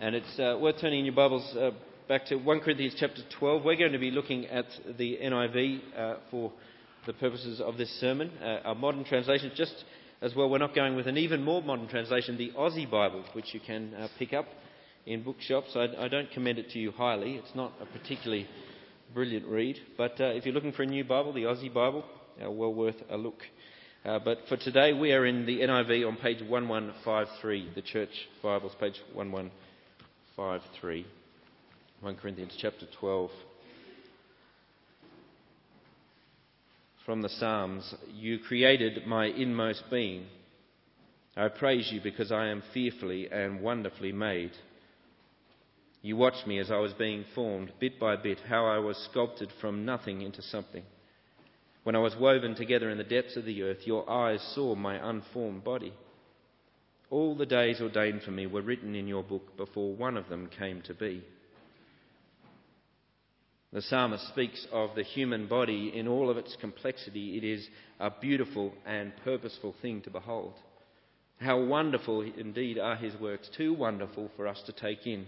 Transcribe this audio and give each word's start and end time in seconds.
And 0.00 0.14
it's 0.14 0.38
uh, 0.38 0.56
worth 0.58 0.80
turning 0.80 1.04
your 1.04 1.14
Bibles 1.14 1.54
uh, 1.54 1.72
back 2.08 2.24
to 2.28 2.36
1 2.36 2.60
Corinthians 2.60 2.94
chapter 2.98 3.20
12. 3.38 3.62
We're 3.62 3.76
going 3.76 3.92
to 3.92 3.98
be 3.98 4.10
looking 4.10 4.46
at 4.46 4.64
the 4.96 5.18
NIV 5.22 5.80
uh, 5.94 6.14
for 6.30 6.50
the 7.06 7.12
purposes 7.12 7.60
of 7.60 7.76
this 7.76 7.90
sermon. 8.00 8.30
Uh, 8.42 8.60
our 8.64 8.74
modern 8.74 9.04
translation, 9.04 9.52
just 9.54 9.84
as 10.22 10.34
well, 10.34 10.48
we're 10.48 10.56
not 10.56 10.74
going 10.74 10.96
with 10.96 11.06
an 11.06 11.18
even 11.18 11.42
more 11.42 11.60
modern 11.60 11.86
translation, 11.86 12.38
the 12.38 12.50
Aussie 12.52 12.90
Bible, 12.90 13.26
which 13.34 13.52
you 13.52 13.60
can 13.60 13.92
uh, 13.92 14.08
pick 14.18 14.32
up 14.32 14.46
in 15.04 15.22
bookshops. 15.22 15.72
I, 15.76 15.88
I, 15.98 16.08
don't 16.08 16.30
commend 16.30 16.58
it 16.58 16.70
to 16.70 16.78
you 16.78 16.92
highly. 16.92 17.34
It's 17.34 17.54
not 17.54 17.74
a 17.78 17.84
particularly 17.84 18.48
brilliant 19.12 19.44
read. 19.48 19.76
But 19.98 20.18
uh, 20.18 20.28
if 20.28 20.46
you're 20.46 20.54
looking 20.54 20.72
for 20.72 20.84
a 20.84 20.86
new 20.86 21.04
Bible, 21.04 21.34
the 21.34 21.42
Aussie 21.42 21.72
Bible, 21.72 22.04
well 22.40 22.72
worth 22.72 22.96
a 23.10 23.18
look. 23.18 23.42
Uh, 24.02 24.18
but 24.18 24.38
for 24.48 24.56
today, 24.56 24.94
we 24.94 25.12
are 25.12 25.26
in 25.26 25.44
the 25.44 25.60
NIV 25.60 26.08
on 26.08 26.16
page 26.16 26.40
1153, 26.40 27.72
the 27.74 27.82
Church 27.82 28.08
Bibles, 28.42 28.72
page 28.80 28.98
1153, 29.12 29.69
1 30.40 32.16
Corinthians 32.16 32.56
chapter 32.58 32.86
12. 32.98 33.30
From 37.04 37.20
the 37.20 37.28
Psalms, 37.28 37.94
you 38.14 38.38
created 38.38 39.06
my 39.06 39.26
inmost 39.26 39.82
being. 39.90 40.24
I 41.36 41.48
praise 41.48 41.90
you 41.92 42.00
because 42.02 42.32
I 42.32 42.46
am 42.46 42.62
fearfully 42.72 43.28
and 43.30 43.60
wonderfully 43.60 44.12
made. 44.12 44.52
You 46.00 46.16
watched 46.16 46.46
me 46.46 46.58
as 46.58 46.70
I 46.70 46.78
was 46.78 46.94
being 46.94 47.26
formed, 47.34 47.72
bit 47.78 48.00
by 48.00 48.16
bit, 48.16 48.38
how 48.48 48.64
I 48.64 48.78
was 48.78 48.96
sculpted 49.10 49.50
from 49.60 49.84
nothing 49.84 50.22
into 50.22 50.40
something. 50.40 50.84
When 51.84 51.94
I 51.94 52.00
was 52.00 52.16
woven 52.16 52.54
together 52.54 52.88
in 52.88 52.96
the 52.96 53.04
depths 53.04 53.36
of 53.36 53.44
the 53.44 53.62
earth, 53.62 53.86
your 53.86 54.08
eyes 54.08 54.40
saw 54.54 54.74
my 54.74 55.06
unformed 55.06 55.64
body. 55.64 55.92
All 57.10 57.34
the 57.34 57.46
days 57.46 57.80
ordained 57.80 58.22
for 58.22 58.30
me 58.30 58.46
were 58.46 58.62
written 58.62 58.94
in 58.94 59.08
your 59.08 59.24
book 59.24 59.56
before 59.56 59.94
one 59.94 60.16
of 60.16 60.28
them 60.28 60.48
came 60.56 60.80
to 60.82 60.94
be. 60.94 61.24
The 63.72 63.82
psalmist 63.82 64.26
speaks 64.28 64.66
of 64.72 64.94
the 64.94 65.02
human 65.02 65.46
body 65.46 65.92
in 65.94 66.08
all 66.08 66.30
of 66.30 66.36
its 66.36 66.56
complexity. 66.60 67.36
It 67.36 67.44
is 67.44 67.68
a 67.98 68.10
beautiful 68.10 68.72
and 68.86 69.12
purposeful 69.24 69.74
thing 69.82 70.02
to 70.02 70.10
behold. 70.10 70.54
How 71.38 71.62
wonderful 71.62 72.22
indeed 72.22 72.78
are 72.78 72.96
his 72.96 73.14
works, 73.20 73.48
too 73.56 73.72
wonderful 73.72 74.30
for 74.36 74.46
us 74.46 74.60
to 74.66 74.72
take 74.72 75.06
in. 75.06 75.26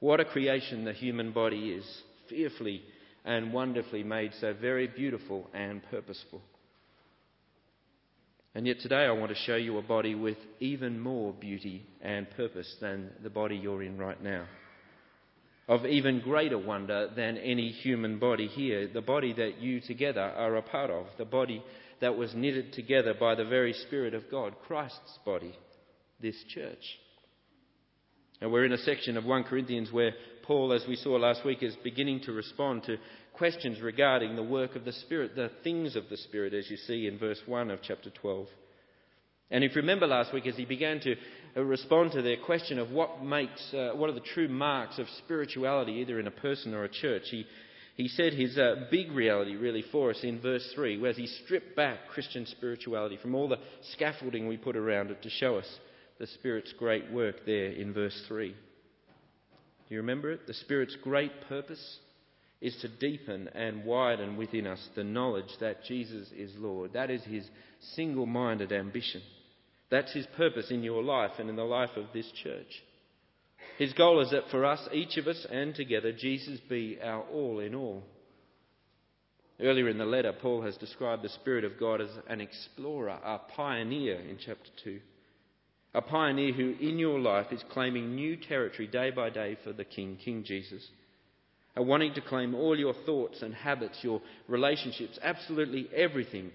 What 0.00 0.20
a 0.20 0.24
creation 0.24 0.84
the 0.84 0.92
human 0.92 1.32
body 1.32 1.72
is, 1.72 1.84
fearfully 2.28 2.82
and 3.24 3.52
wonderfully 3.52 4.02
made, 4.02 4.32
so 4.40 4.54
very 4.54 4.86
beautiful 4.86 5.46
and 5.52 5.82
purposeful. 5.90 6.40
And 8.54 8.66
yet 8.66 8.80
today 8.80 9.04
I 9.06 9.12
want 9.12 9.30
to 9.30 9.36
show 9.36 9.56
you 9.56 9.78
a 9.78 9.82
body 9.82 10.14
with 10.14 10.36
even 10.58 10.98
more 10.98 11.32
beauty 11.32 11.86
and 12.02 12.28
purpose 12.30 12.74
than 12.80 13.10
the 13.22 13.30
body 13.30 13.56
you're 13.56 13.82
in 13.82 13.96
right 13.96 14.20
now. 14.20 14.46
Of 15.68 15.86
even 15.86 16.20
greater 16.20 16.58
wonder 16.58 17.08
than 17.14 17.38
any 17.38 17.70
human 17.70 18.18
body 18.18 18.48
here, 18.48 18.88
the 18.92 19.02
body 19.02 19.32
that 19.34 19.60
you 19.60 19.80
together 19.80 20.20
are 20.20 20.56
a 20.56 20.62
part 20.62 20.90
of, 20.90 21.06
the 21.16 21.24
body 21.24 21.62
that 22.00 22.16
was 22.16 22.34
knitted 22.34 22.72
together 22.72 23.14
by 23.14 23.36
the 23.36 23.44
very 23.44 23.72
Spirit 23.72 24.14
of 24.14 24.28
God, 24.32 24.54
Christ's 24.66 25.18
body, 25.24 25.56
this 26.20 26.42
church. 26.52 26.98
And 28.40 28.50
we're 28.50 28.64
in 28.64 28.72
a 28.72 28.78
section 28.78 29.18
of 29.18 29.24
1 29.24 29.44
Corinthians 29.44 29.92
where 29.92 30.12
Paul, 30.44 30.72
as 30.72 30.84
we 30.88 30.96
saw 30.96 31.16
last 31.16 31.44
week, 31.44 31.62
is 31.62 31.76
beginning 31.84 32.20
to 32.22 32.32
respond 32.32 32.84
to 32.84 32.96
questions 33.34 33.80
regarding 33.80 34.34
the 34.34 34.42
work 34.42 34.76
of 34.76 34.84
the 34.84 34.92
Spirit, 34.92 35.36
the 35.36 35.50
things 35.62 35.94
of 35.94 36.08
the 36.08 36.16
Spirit, 36.16 36.54
as 36.54 36.70
you 36.70 36.78
see 36.78 37.06
in 37.06 37.18
verse 37.18 37.40
1 37.44 37.70
of 37.70 37.80
chapter 37.82 38.08
12. 38.08 38.46
And 39.50 39.62
if 39.62 39.74
you 39.74 39.82
remember 39.82 40.06
last 40.06 40.32
week, 40.32 40.46
as 40.46 40.56
he 40.56 40.64
began 40.64 41.00
to 41.00 41.16
uh, 41.56 41.62
respond 41.62 42.12
to 42.12 42.22
their 42.22 42.38
question 42.38 42.78
of 42.78 42.90
what 42.90 43.22
makes, 43.22 43.74
uh, 43.74 43.90
what 43.94 44.08
are 44.08 44.14
the 44.14 44.20
true 44.20 44.48
marks 44.48 44.98
of 44.98 45.06
spirituality, 45.24 45.92
either 45.94 46.18
in 46.18 46.26
a 46.26 46.32
person 46.32 46.72
or 46.72 46.84
a 46.84 46.88
church, 46.88 47.24
he, 47.30 47.44
he 47.96 48.08
said 48.08 48.32
his 48.32 48.56
uh, 48.56 48.86
big 48.90 49.12
reality 49.12 49.56
really 49.56 49.84
for 49.92 50.10
us 50.10 50.20
in 50.22 50.40
verse 50.40 50.66
3, 50.74 50.98
where 50.98 51.12
he 51.12 51.26
stripped 51.26 51.76
back 51.76 52.08
Christian 52.08 52.46
spirituality 52.46 53.18
from 53.20 53.34
all 53.34 53.48
the 53.48 53.58
scaffolding 53.92 54.48
we 54.48 54.56
put 54.56 54.76
around 54.76 55.10
it 55.10 55.22
to 55.22 55.28
show 55.30 55.56
us 55.56 55.68
the 56.20 56.26
Spirit's 56.26 56.72
great 56.78 57.10
work 57.10 57.46
there 57.46 57.72
in 57.72 57.94
verse 57.94 58.24
3. 58.28 58.50
Do 58.50 59.94
you 59.94 59.96
remember 59.96 60.30
it? 60.30 60.46
The 60.46 60.54
Spirit's 60.54 60.96
great 61.02 61.32
purpose 61.48 61.98
is 62.60 62.76
to 62.82 62.88
deepen 62.88 63.48
and 63.54 63.86
widen 63.86 64.36
within 64.36 64.66
us 64.66 64.86
the 64.94 65.02
knowledge 65.02 65.50
that 65.60 65.82
Jesus 65.84 66.28
is 66.36 66.52
Lord. 66.58 66.92
That 66.92 67.10
is 67.10 67.24
His 67.24 67.48
single 67.94 68.26
minded 68.26 68.70
ambition. 68.70 69.22
That's 69.90 70.12
His 70.12 70.26
purpose 70.36 70.70
in 70.70 70.82
your 70.82 71.02
life 71.02 71.32
and 71.38 71.48
in 71.48 71.56
the 71.56 71.64
life 71.64 71.96
of 71.96 72.04
this 72.12 72.30
church. 72.44 72.82
His 73.78 73.94
goal 73.94 74.20
is 74.20 74.30
that 74.30 74.50
for 74.50 74.66
us, 74.66 74.86
each 74.92 75.16
of 75.16 75.26
us 75.26 75.46
and 75.50 75.74
together, 75.74 76.12
Jesus 76.12 76.60
be 76.68 76.98
our 77.02 77.22
all 77.22 77.60
in 77.60 77.74
all. 77.74 78.02
Earlier 79.58 79.88
in 79.88 79.96
the 79.96 80.04
letter, 80.04 80.34
Paul 80.34 80.62
has 80.62 80.76
described 80.76 81.22
the 81.22 81.30
Spirit 81.30 81.64
of 81.64 81.80
God 81.80 82.02
as 82.02 82.10
an 82.28 82.42
explorer, 82.42 83.18
a 83.24 83.38
pioneer 83.56 84.20
in 84.20 84.36
chapter 84.38 84.68
2. 84.84 85.00
A 85.92 86.00
pioneer 86.00 86.52
who, 86.52 86.76
in 86.80 86.98
your 86.98 87.18
life, 87.18 87.46
is 87.50 87.64
claiming 87.70 88.14
new 88.14 88.36
territory 88.36 88.86
day 88.86 89.10
by 89.10 89.30
day 89.30 89.56
for 89.64 89.72
the 89.72 89.84
King, 89.84 90.18
King 90.24 90.44
Jesus. 90.44 90.86
A 91.76 91.82
wanting 91.82 92.14
to 92.14 92.20
claim 92.20 92.54
all 92.54 92.78
your 92.78 92.94
thoughts 93.06 93.42
and 93.42 93.52
habits, 93.52 93.98
your 94.02 94.20
relationships, 94.46 95.18
absolutely 95.22 95.88
everything, 95.94 96.50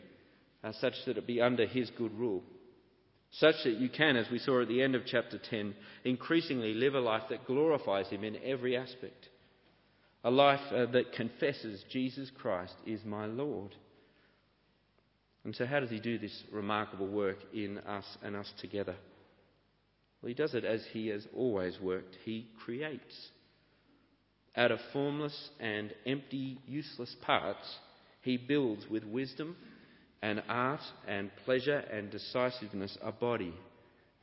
uh, 0.63 0.71
such 0.79 0.93
that 1.05 1.17
it 1.17 1.27
be 1.27 1.41
under 1.41 1.65
His 1.65 1.89
good 1.97 2.13
rule. 2.17 2.43
Such 3.31 3.55
that 3.65 3.77
you 3.77 3.89
can, 3.89 4.15
as 4.15 4.29
we 4.31 4.39
saw 4.39 4.61
at 4.61 4.69
the 4.69 4.81
end 4.81 4.95
of 4.95 5.05
chapter 5.05 5.37
10, 5.37 5.75
increasingly 6.05 6.73
live 6.73 6.95
a 6.95 7.01
life 7.01 7.23
that 7.29 7.45
glorifies 7.45 8.07
Him 8.07 8.23
in 8.23 8.37
every 8.41 8.77
aspect. 8.77 9.27
A 10.23 10.31
life 10.31 10.61
uh, 10.71 10.85
that 10.87 11.11
confesses 11.11 11.83
Jesus 11.91 12.31
Christ 12.41 12.75
is 12.87 13.03
my 13.03 13.25
Lord. 13.25 13.75
And 15.43 15.53
so, 15.53 15.65
how 15.65 15.81
does 15.81 15.89
He 15.89 15.99
do 15.99 16.17
this 16.17 16.43
remarkable 16.51 17.07
work 17.07 17.37
in 17.53 17.79
us 17.79 18.05
and 18.23 18.35
us 18.37 18.51
together? 18.61 18.95
Well, 20.25 20.29
he 20.29 20.33
does 20.33 20.55
it 20.55 20.65
as 20.65 20.83
he 20.91 21.09
has 21.09 21.27
always 21.35 21.79
worked. 21.79 22.17
He 22.25 22.47
creates. 22.65 23.29
Out 24.57 24.71
of 24.71 24.79
formless 24.91 25.51
and 25.59 25.93
empty, 26.03 26.57
useless 26.65 27.15
parts, 27.21 27.75
he 28.23 28.35
builds 28.35 28.89
with 28.89 29.03
wisdom 29.03 29.55
and 30.23 30.41
art 30.49 30.79
and 31.07 31.29
pleasure 31.45 31.77
and 31.77 32.09
decisiveness 32.09 32.97
a 33.03 33.11
body 33.11 33.53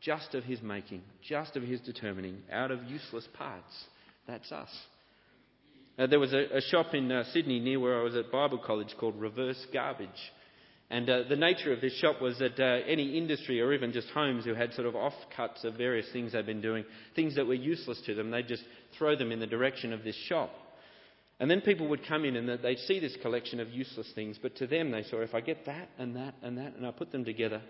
just 0.01 0.35
of 0.35 0.43
his 0.43 0.61
making, 0.61 1.03
just 1.23 1.55
of 1.55 1.63
his 1.63 1.81
determining, 1.83 2.39
out 2.51 2.73
of 2.73 2.83
useless 2.83 3.29
parts. 3.35 3.85
That's 4.27 4.51
us. 4.51 4.71
There 5.97 6.19
was 6.19 6.33
a, 6.33 6.57
a 6.57 6.61
shop 6.63 6.95
in 6.95 7.13
uh, 7.13 7.23
Sydney 7.33 7.61
near 7.61 7.79
where 7.79 8.01
I 8.01 8.03
was 8.03 8.17
at 8.17 8.33
Bible 8.33 8.59
college 8.59 8.93
called 8.99 9.21
Reverse 9.21 9.69
Garbage. 9.73 10.09
And 10.93 11.09
uh, 11.09 11.23
the 11.27 11.37
nature 11.37 11.73
of 11.73 11.81
this 11.81 11.95
shop 11.95 12.21
was 12.21 12.39
that 12.39 12.61
uh, 12.61 12.85
any 12.87 13.17
industry 13.17 13.63
or 13.63 13.73
even 13.73 13.93
just 13.93 14.09
homes 14.11 14.45
who 14.45 14.53
had 14.53 14.75
sort 14.75 14.87
of 14.87 14.93
offcuts 14.93 15.65
of 15.65 15.75
various 15.75 16.07
things 16.13 16.33
they'd 16.33 16.45
been 16.45 16.61
doing, 16.61 16.85
things 17.17 17.35
that 17.37 17.47
were 17.47 17.55
useless 17.55 17.99
to 18.05 18.15
them, 18.15 18.31
they'd 18.31 18.47
just 18.47 18.63
throw 18.99 19.17
them 19.17 19.33
in 19.33 19.41
the 19.41 19.47
direction 19.47 19.95
of 19.95 20.05
this 20.05 20.15
shop. 20.29 20.51
And 21.41 21.51
then 21.51 21.63
people 21.63 21.89
would 21.89 22.07
come 22.07 22.27
in 22.27 22.37
and 22.37 22.63
they'd 22.63 22.79
see 22.81 23.01
this 23.01 23.17
collection 23.23 23.59
of 23.59 23.71
useless 23.71 24.13
things, 24.15 24.39
but 24.41 24.55
to 24.57 24.67
them 24.67 24.91
they 24.91 25.03
saw 25.05 25.23
if 25.23 25.35
I 25.35 25.41
get 25.41 25.65
that 25.65 25.89
and 25.99 26.15
that 26.15 26.35
and 26.43 26.59
that 26.59 26.77
and 26.77 26.87
I 26.87 26.91
put 26.91 27.11
them 27.11 27.25
together, 27.25 27.63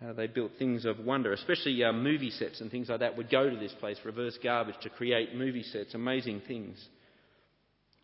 uh, 0.00 0.12
they 0.12 0.28
built 0.28 0.52
things 0.60 0.84
of 0.84 1.00
wonder, 1.00 1.32
especially 1.32 1.82
uh, 1.82 1.92
movie 1.92 2.30
sets 2.30 2.60
and 2.60 2.70
things 2.70 2.88
like 2.88 3.00
that 3.00 3.16
would 3.16 3.30
go 3.30 3.50
to 3.50 3.56
this 3.56 3.74
place, 3.80 3.98
reverse 4.04 4.38
garbage, 4.40 4.76
to 4.82 4.90
create 4.90 5.34
movie 5.34 5.64
sets, 5.64 5.94
amazing 5.94 6.42
things. 6.46 6.78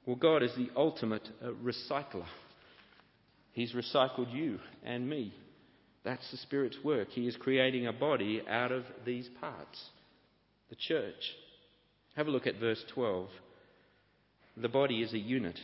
Well, 0.07 0.17
God 0.17 0.43
is 0.43 0.51
the 0.57 0.71
ultimate 0.77 1.29
uh, 1.41 1.51
recycler. 1.63 2.27
He's 3.59 3.73
recycled 3.73 4.33
you 4.33 4.61
and 4.85 5.11
me. 5.11 5.35
That's 6.05 6.31
the 6.31 6.37
Spirit's 6.37 6.77
work. 6.85 7.09
He 7.11 7.27
is 7.27 7.37
creating 7.37 7.89
a 7.89 7.93
body 7.93 8.41
out 8.49 8.71
of 8.71 8.85
these 9.05 9.29
parts, 9.41 9.85
the 10.71 10.77
church. 10.77 11.35
Have 12.15 12.29
a 12.29 12.31
look 12.31 12.47
at 12.47 12.61
verse 12.61 12.81
12. 12.95 13.27
The 14.59 14.69
body 14.69 15.03
is 15.03 15.13
a 15.13 15.19
unit. 15.19 15.59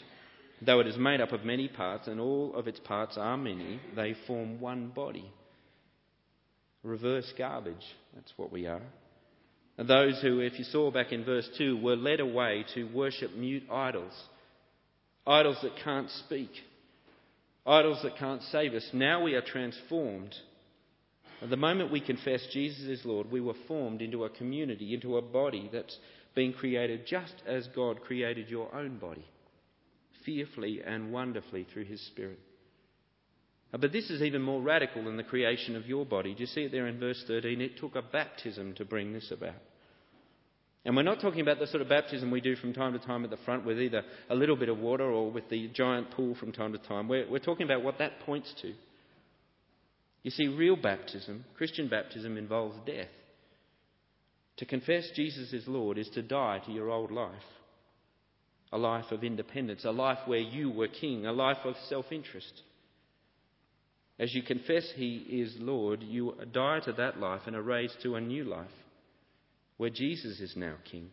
Though 0.60 0.80
it 0.80 0.88
is 0.88 0.96
made 0.96 1.20
up 1.20 1.30
of 1.30 1.44
many 1.44 1.68
parts, 1.68 2.08
and 2.08 2.18
all 2.18 2.56
of 2.56 2.66
its 2.66 2.80
parts 2.80 3.16
are 3.16 3.36
many, 3.36 3.78
they 3.94 4.16
form 4.26 4.60
one 4.60 4.88
body. 4.88 5.32
Reverse 6.82 7.32
garbage, 7.38 7.76
that's 8.12 8.32
what 8.36 8.50
we 8.50 8.66
are. 8.66 8.82
And 9.78 9.86
those 9.86 10.20
who, 10.20 10.40
if 10.40 10.58
you 10.58 10.64
saw 10.64 10.90
back 10.90 11.12
in 11.12 11.24
verse 11.24 11.48
2, 11.58 11.80
were 11.80 11.94
led 11.94 12.18
away 12.18 12.64
to 12.74 12.92
worship 12.92 13.36
mute 13.36 13.62
idols, 13.70 14.20
idols 15.28 15.58
that 15.62 15.76
can't 15.84 16.10
speak, 16.10 16.50
idols 17.66 18.00
that 18.02 18.16
can't 18.16 18.42
save 18.42 18.74
us. 18.74 18.88
Now 18.92 19.22
we 19.22 19.34
are 19.34 19.42
transformed. 19.42 20.34
At 21.42 21.50
the 21.50 21.56
moment 21.56 21.92
we 21.92 22.00
confess 22.00 22.46
Jesus 22.52 22.84
is 22.84 23.04
Lord, 23.04 23.30
we 23.30 23.40
were 23.40 23.54
formed 23.66 24.02
into 24.02 24.24
a 24.24 24.30
community, 24.30 24.94
into 24.94 25.16
a 25.16 25.22
body 25.22 25.68
that's 25.72 25.98
been 26.34 26.52
created 26.52 27.06
just 27.06 27.34
as 27.46 27.68
God 27.74 28.00
created 28.00 28.48
your 28.48 28.74
own 28.74 28.98
body, 28.98 29.24
fearfully 30.24 30.80
and 30.84 31.12
wonderfully 31.12 31.66
through 31.72 31.84
His 31.84 32.00
Spirit. 32.06 32.38
Uh, 33.72 33.78
but 33.78 33.92
this 33.92 34.10
is 34.10 34.22
even 34.22 34.42
more 34.42 34.62
radical 34.62 35.04
than 35.04 35.16
the 35.16 35.22
creation 35.22 35.74
of 35.74 35.86
your 35.86 36.06
body. 36.06 36.34
Do 36.34 36.40
you 36.40 36.46
see 36.46 36.62
it 36.62 36.72
there 36.72 36.86
in 36.86 37.00
verse 37.00 37.22
13? 37.26 37.60
It 37.60 37.78
took 37.78 37.96
a 37.96 38.02
baptism 38.02 38.74
to 38.74 38.84
bring 38.84 39.12
this 39.12 39.30
about. 39.30 39.56
And 40.84 40.94
we're 40.94 41.02
not 41.02 41.20
talking 41.20 41.40
about 41.40 41.58
the 41.58 41.66
sort 41.66 41.80
of 41.80 41.88
baptism 41.88 42.30
we 42.30 42.42
do 42.42 42.56
from 42.56 42.74
time 42.74 42.92
to 42.92 42.98
time 42.98 43.24
at 43.24 43.30
the 43.30 43.38
front 43.38 43.64
with 43.64 43.80
either 43.80 44.02
a 44.28 44.34
little 44.34 44.56
bit 44.56 44.68
of 44.68 44.78
water 44.78 45.04
or 45.04 45.30
with 45.30 45.48
the 45.48 45.68
giant 45.68 46.10
pool 46.10 46.34
from 46.34 46.52
time 46.52 46.72
to 46.72 46.78
time. 46.78 47.08
We're, 47.08 47.28
we're 47.30 47.38
talking 47.38 47.64
about 47.64 47.82
what 47.82 47.98
that 47.98 48.20
points 48.20 48.52
to. 48.60 48.74
You 50.22 50.30
see, 50.30 50.48
real 50.48 50.76
baptism, 50.76 51.44
Christian 51.56 51.88
baptism, 51.88 52.36
involves 52.36 52.76
death. 52.86 53.08
To 54.58 54.66
confess 54.66 55.08
Jesus 55.16 55.52
is 55.52 55.66
Lord 55.66 55.96
is 55.96 56.08
to 56.10 56.22
die 56.22 56.60
to 56.66 56.72
your 56.72 56.90
old 56.90 57.10
life. 57.10 57.32
A 58.70 58.78
life 58.78 59.10
of 59.10 59.24
independence, 59.24 59.84
a 59.84 59.90
life 59.90 60.18
where 60.26 60.38
you 60.38 60.70
were 60.70 60.88
king, 60.88 61.26
a 61.26 61.32
life 61.32 61.58
of 61.64 61.74
self 61.88 62.06
interest. 62.10 62.62
As 64.18 64.34
you 64.34 64.42
confess 64.42 64.86
He 64.96 65.16
is 65.16 65.56
Lord, 65.58 66.02
you 66.02 66.34
die 66.52 66.80
to 66.84 66.92
that 66.92 67.18
life 67.18 67.42
and 67.46 67.56
are 67.56 67.62
raised 67.62 68.02
to 68.02 68.16
a 68.16 68.20
new 68.20 68.44
life 68.44 68.68
where 69.84 69.90
Jesus 69.90 70.40
is 70.40 70.56
now 70.56 70.76
King. 70.90 71.10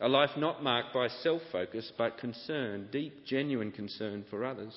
A 0.00 0.06
life 0.06 0.36
not 0.36 0.62
marked 0.62 0.92
by 0.92 1.08
self 1.08 1.40
focus, 1.50 1.90
but 1.96 2.18
concern, 2.18 2.88
deep, 2.92 3.24
genuine 3.24 3.72
concern 3.72 4.22
for 4.28 4.44
others. 4.44 4.74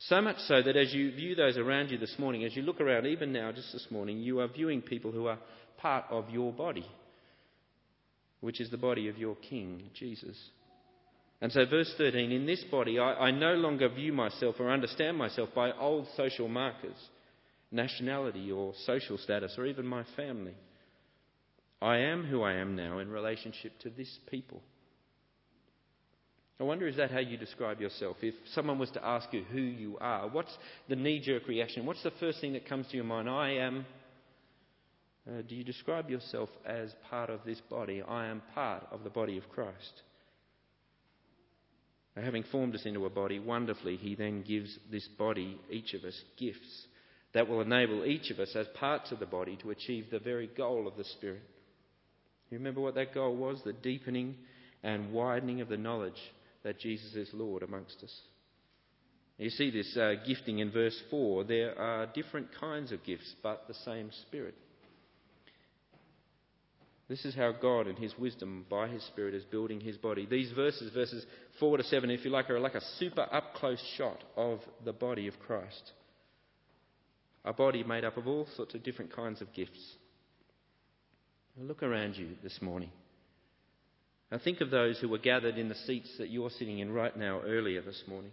So 0.00 0.20
much 0.20 0.36
so 0.40 0.60
that 0.60 0.76
as 0.76 0.92
you 0.92 1.10
view 1.10 1.34
those 1.34 1.56
around 1.56 1.90
you 1.90 1.96
this 1.96 2.16
morning, 2.18 2.44
as 2.44 2.54
you 2.54 2.60
look 2.60 2.82
around 2.82 3.06
even 3.06 3.32
now, 3.32 3.50
just 3.50 3.72
this 3.72 3.86
morning, 3.90 4.18
you 4.18 4.40
are 4.40 4.46
viewing 4.46 4.82
people 4.82 5.10
who 5.10 5.26
are 5.26 5.38
part 5.78 6.04
of 6.10 6.28
your 6.28 6.52
body, 6.52 6.84
which 8.40 8.60
is 8.60 8.70
the 8.70 8.76
body 8.76 9.08
of 9.08 9.16
your 9.16 9.36
King, 9.36 9.84
Jesus. 9.94 10.36
And 11.40 11.50
so, 11.50 11.64
verse 11.64 11.94
13 11.96 12.30
In 12.30 12.44
this 12.44 12.62
body, 12.70 12.98
I, 12.98 13.28
I 13.28 13.30
no 13.30 13.54
longer 13.54 13.88
view 13.88 14.12
myself 14.12 14.56
or 14.60 14.70
understand 14.70 15.16
myself 15.16 15.48
by 15.54 15.72
old 15.72 16.06
social 16.14 16.48
markers, 16.48 17.08
nationality 17.72 18.52
or 18.52 18.74
social 18.84 19.16
status, 19.16 19.54
or 19.56 19.64
even 19.64 19.86
my 19.86 20.04
family. 20.14 20.52
I 21.80 21.98
am 21.98 22.24
who 22.24 22.42
I 22.42 22.54
am 22.54 22.74
now 22.74 22.98
in 22.98 23.08
relationship 23.08 23.78
to 23.80 23.90
this 23.90 24.18
people. 24.30 24.62
I 26.60 26.64
wonder, 26.64 26.88
is 26.88 26.96
that 26.96 27.12
how 27.12 27.20
you 27.20 27.36
describe 27.36 27.80
yourself? 27.80 28.16
If 28.20 28.34
someone 28.52 28.80
was 28.80 28.90
to 28.90 29.04
ask 29.04 29.32
you 29.32 29.44
who 29.44 29.60
you 29.60 29.96
are, 30.00 30.28
what's 30.28 30.56
the 30.88 30.96
knee 30.96 31.20
jerk 31.20 31.46
reaction? 31.46 31.86
What's 31.86 32.02
the 32.02 32.10
first 32.18 32.40
thing 32.40 32.54
that 32.54 32.68
comes 32.68 32.88
to 32.88 32.96
your 32.96 33.04
mind? 33.04 33.30
I 33.30 33.50
am. 33.50 33.86
Uh, 35.28 35.42
do 35.48 35.54
you 35.54 35.62
describe 35.62 36.10
yourself 36.10 36.48
as 36.66 36.90
part 37.08 37.30
of 37.30 37.40
this 37.46 37.60
body? 37.70 38.02
I 38.02 38.26
am 38.26 38.42
part 38.54 38.84
of 38.90 39.04
the 39.04 39.10
body 39.10 39.38
of 39.38 39.48
Christ. 39.50 40.02
Now, 42.16 42.22
having 42.22 42.42
formed 42.50 42.74
us 42.74 42.86
into 42.86 43.06
a 43.06 43.10
body 43.10 43.38
wonderfully, 43.38 43.96
He 43.96 44.16
then 44.16 44.42
gives 44.42 44.76
this 44.90 45.06
body, 45.16 45.60
each 45.70 45.94
of 45.94 46.02
us, 46.02 46.20
gifts 46.36 46.86
that 47.34 47.46
will 47.46 47.60
enable 47.60 48.04
each 48.04 48.32
of 48.32 48.40
us, 48.40 48.56
as 48.56 48.66
parts 48.74 49.12
of 49.12 49.20
the 49.20 49.26
body, 49.26 49.56
to 49.62 49.70
achieve 49.70 50.06
the 50.10 50.18
very 50.18 50.48
goal 50.48 50.88
of 50.88 50.96
the 50.96 51.04
Spirit. 51.04 51.42
You 52.50 52.58
remember 52.58 52.80
what 52.80 52.94
that 52.94 53.14
goal 53.14 53.36
was? 53.36 53.60
The 53.64 53.72
deepening 53.72 54.36
and 54.82 55.12
widening 55.12 55.60
of 55.60 55.68
the 55.68 55.76
knowledge 55.76 56.20
that 56.62 56.78
Jesus 56.78 57.14
is 57.14 57.28
Lord 57.32 57.62
amongst 57.62 58.02
us. 58.02 58.14
You 59.38 59.50
see 59.50 59.70
this 59.70 59.96
uh, 59.96 60.14
gifting 60.26 60.58
in 60.58 60.72
verse 60.72 61.00
4. 61.10 61.44
There 61.44 61.78
are 61.78 62.06
different 62.06 62.48
kinds 62.58 62.90
of 62.90 63.04
gifts, 63.04 63.34
but 63.42 63.64
the 63.68 63.74
same 63.74 64.10
Spirit. 64.26 64.54
This 67.08 67.24
is 67.24 67.34
how 67.34 67.52
God, 67.52 67.86
in 67.86 67.96
His 67.96 68.18
wisdom, 68.18 68.66
by 68.68 68.88
His 68.88 69.02
Spirit, 69.04 69.34
is 69.34 69.44
building 69.44 69.80
His 69.80 69.96
body. 69.96 70.26
These 70.28 70.52
verses, 70.52 70.92
verses 70.92 71.24
4 71.60 71.78
to 71.78 71.84
7, 71.84 72.10
if 72.10 72.24
you 72.24 72.30
like, 72.30 72.50
are 72.50 72.60
like 72.60 72.74
a 72.74 72.84
super 72.98 73.26
up 73.32 73.54
close 73.54 73.82
shot 73.96 74.22
of 74.36 74.60
the 74.84 74.92
body 74.92 75.28
of 75.28 75.38
Christ. 75.38 75.92
A 77.44 77.52
body 77.52 77.84
made 77.84 78.04
up 78.04 78.16
of 78.16 78.26
all 78.26 78.46
sorts 78.56 78.74
of 78.74 78.82
different 78.82 79.14
kinds 79.14 79.40
of 79.40 79.54
gifts. 79.54 79.94
Look 81.60 81.82
around 81.82 82.16
you 82.16 82.28
this 82.42 82.62
morning. 82.62 82.90
Now 84.30 84.38
think 84.38 84.60
of 84.60 84.70
those 84.70 84.98
who 85.00 85.08
were 85.08 85.18
gathered 85.18 85.58
in 85.58 85.68
the 85.68 85.74
seats 85.74 86.08
that 86.18 86.30
you're 86.30 86.50
sitting 86.50 86.78
in 86.78 86.92
right 86.92 87.16
now 87.16 87.40
earlier 87.40 87.82
this 87.82 88.00
morning. 88.06 88.30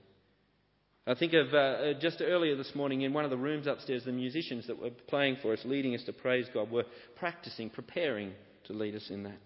I 1.08 1.16
think 1.16 1.34
of 1.34 1.54
uh, 1.54 1.58
uh, 1.58 1.94
just 2.00 2.22
earlier 2.22 2.56
this 2.56 2.74
morning 2.76 3.02
in 3.02 3.14
one 3.14 3.24
of 3.24 3.32
the 3.32 3.38
rooms 3.38 3.66
upstairs, 3.68 4.04
the 4.06 4.12
musicians 4.12 4.68
that 4.68 4.80
were 4.80 4.92
playing 5.08 5.38
for 5.42 5.54
us, 5.54 5.60
leading 5.66 5.96
us 5.96 6.04
to 6.06 6.14
praise 6.14 6.48
God, 6.54 6.70
were 6.70 6.86
practicing, 7.16 7.70
preparing 7.70 8.34
to 8.66 8.74
lead 8.74 8.96
us 8.96 9.08
in 9.10 9.24
that. 9.24 9.38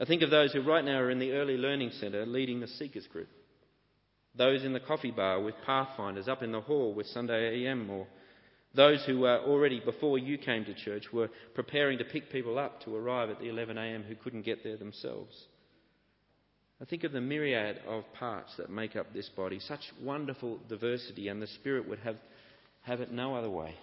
I 0.00 0.04
think 0.04 0.22
of 0.22 0.30
those 0.30 0.52
who 0.52 0.62
right 0.62 0.84
now 0.84 0.98
are 0.98 1.10
in 1.10 1.18
the 1.18 1.32
early 1.32 1.56
learning 1.56 1.90
centre 2.00 2.26
leading 2.26 2.60
the 2.60 2.68
Seekers 2.68 3.06
group. 3.06 3.28
Those 4.34 4.64
in 4.64 4.72
the 4.72 4.80
coffee 4.80 5.10
bar 5.10 5.40
with 5.40 5.54
Pathfinders, 5.66 6.28
up 6.28 6.42
in 6.42 6.52
the 6.52 6.60
hall 6.60 6.94
with 6.94 7.06
Sunday 7.08 7.66
AM 7.66 7.88
or 7.90 8.06
those 8.74 9.04
who 9.04 9.20
were 9.20 9.38
already, 9.38 9.80
before 9.80 10.18
you 10.18 10.38
came 10.38 10.64
to 10.64 10.74
church, 10.74 11.04
were 11.12 11.30
preparing 11.54 11.98
to 11.98 12.04
pick 12.04 12.30
people 12.30 12.58
up 12.58 12.82
to 12.84 12.94
arrive 12.94 13.30
at 13.30 13.40
the 13.40 13.46
11am 13.46 14.04
who 14.04 14.14
couldn't 14.14 14.42
get 14.42 14.62
there 14.62 14.76
themselves. 14.76 15.34
I 16.80 16.84
think 16.84 17.04
of 17.04 17.12
the 17.12 17.20
myriad 17.20 17.80
of 17.86 18.04
parts 18.14 18.54
that 18.56 18.70
make 18.70 18.96
up 18.96 19.12
this 19.12 19.28
body, 19.28 19.58
such 19.60 19.80
wonderful 20.00 20.60
diversity, 20.68 21.28
and 21.28 21.42
the 21.42 21.46
Spirit 21.48 21.88
would 21.88 21.98
have, 21.98 22.16
have 22.82 23.00
it 23.00 23.12
no 23.12 23.34
other 23.34 23.50
way. 23.50 23.74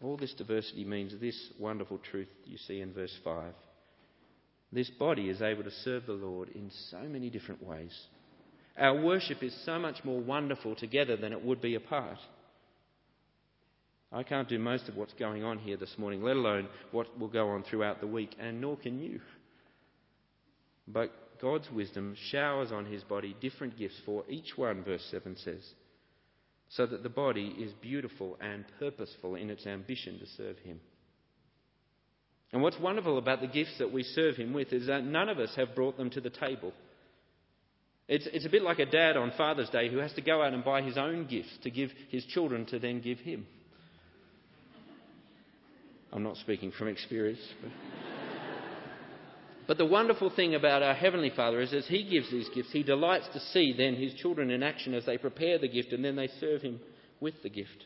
All 0.00 0.16
this 0.16 0.32
diversity 0.34 0.84
means 0.84 1.12
this 1.20 1.50
wonderful 1.58 1.98
truth 1.98 2.28
you 2.44 2.56
see 2.58 2.80
in 2.80 2.94
verse 2.94 3.14
5. 3.24 3.52
This 4.72 4.88
body 4.90 5.28
is 5.28 5.42
able 5.42 5.64
to 5.64 5.70
serve 5.70 6.06
the 6.06 6.12
Lord 6.12 6.50
in 6.50 6.70
so 6.90 7.00
many 7.00 7.28
different 7.28 7.62
ways. 7.62 7.92
Our 8.78 9.02
worship 9.02 9.42
is 9.42 9.54
so 9.64 9.78
much 9.78 10.04
more 10.04 10.20
wonderful 10.20 10.76
together 10.76 11.16
than 11.16 11.32
it 11.32 11.42
would 11.42 11.60
be 11.60 11.74
apart. 11.74 12.18
I 14.10 14.22
can't 14.22 14.48
do 14.48 14.58
most 14.58 14.88
of 14.88 14.96
what's 14.96 15.12
going 15.14 15.44
on 15.44 15.58
here 15.58 15.76
this 15.76 15.94
morning, 15.98 16.22
let 16.22 16.36
alone 16.36 16.68
what 16.92 17.18
will 17.18 17.28
go 17.28 17.50
on 17.50 17.62
throughout 17.62 18.00
the 18.00 18.06
week, 18.06 18.34
and 18.38 18.60
nor 18.60 18.76
can 18.76 19.00
you. 19.00 19.20
But 20.86 21.10
God's 21.40 21.70
wisdom 21.70 22.16
showers 22.30 22.72
on 22.72 22.86
his 22.86 23.02
body 23.04 23.36
different 23.40 23.78
gifts 23.78 24.00
for 24.06 24.24
each 24.28 24.56
one, 24.56 24.82
verse 24.82 25.06
7 25.10 25.36
says, 25.36 25.62
so 26.70 26.86
that 26.86 27.02
the 27.02 27.08
body 27.08 27.54
is 27.58 27.72
beautiful 27.80 28.38
and 28.40 28.64
purposeful 28.78 29.34
in 29.34 29.50
its 29.50 29.66
ambition 29.66 30.18
to 30.18 30.26
serve 30.36 30.58
him. 30.58 30.80
And 32.52 32.62
what's 32.62 32.78
wonderful 32.80 33.18
about 33.18 33.42
the 33.42 33.46
gifts 33.46 33.76
that 33.78 33.92
we 33.92 34.02
serve 34.02 34.36
him 34.36 34.54
with 34.54 34.72
is 34.72 34.86
that 34.86 35.04
none 35.04 35.28
of 35.28 35.38
us 35.38 35.52
have 35.56 35.74
brought 35.74 35.98
them 35.98 36.08
to 36.10 36.20
the 36.20 36.30
table. 36.30 36.72
It's, 38.06 38.26
it's 38.32 38.46
a 38.46 38.50
bit 38.50 38.62
like 38.62 38.78
a 38.78 38.86
dad 38.86 39.18
on 39.18 39.32
Father's 39.36 39.68
Day 39.68 39.90
who 39.90 39.98
has 39.98 40.14
to 40.14 40.22
go 40.22 40.42
out 40.42 40.54
and 40.54 40.64
buy 40.64 40.80
his 40.80 40.96
own 40.96 41.26
gifts 41.26 41.52
to 41.62 41.70
give 41.70 41.90
his 42.08 42.24
children 42.24 42.64
to 42.66 42.78
then 42.78 43.02
give 43.02 43.18
him. 43.18 43.46
I'm 46.12 46.22
not 46.22 46.36
speaking 46.36 46.72
from 46.72 46.88
experience. 46.88 47.40
But, 47.60 47.70
but 49.66 49.78
the 49.78 49.84
wonderful 49.84 50.30
thing 50.30 50.54
about 50.54 50.82
our 50.82 50.94
Heavenly 50.94 51.30
Father 51.34 51.60
is 51.60 51.72
as 51.74 51.86
He 51.86 52.08
gives 52.08 52.30
these 52.30 52.48
gifts, 52.54 52.72
He 52.72 52.82
delights 52.82 53.28
to 53.32 53.40
see 53.40 53.74
then 53.76 53.94
His 53.94 54.14
children 54.14 54.50
in 54.50 54.62
action 54.62 54.94
as 54.94 55.04
they 55.04 55.18
prepare 55.18 55.58
the 55.58 55.68
gift 55.68 55.92
and 55.92 56.04
then 56.04 56.16
they 56.16 56.28
serve 56.40 56.62
Him 56.62 56.80
with 57.20 57.34
the 57.42 57.50
gift. 57.50 57.84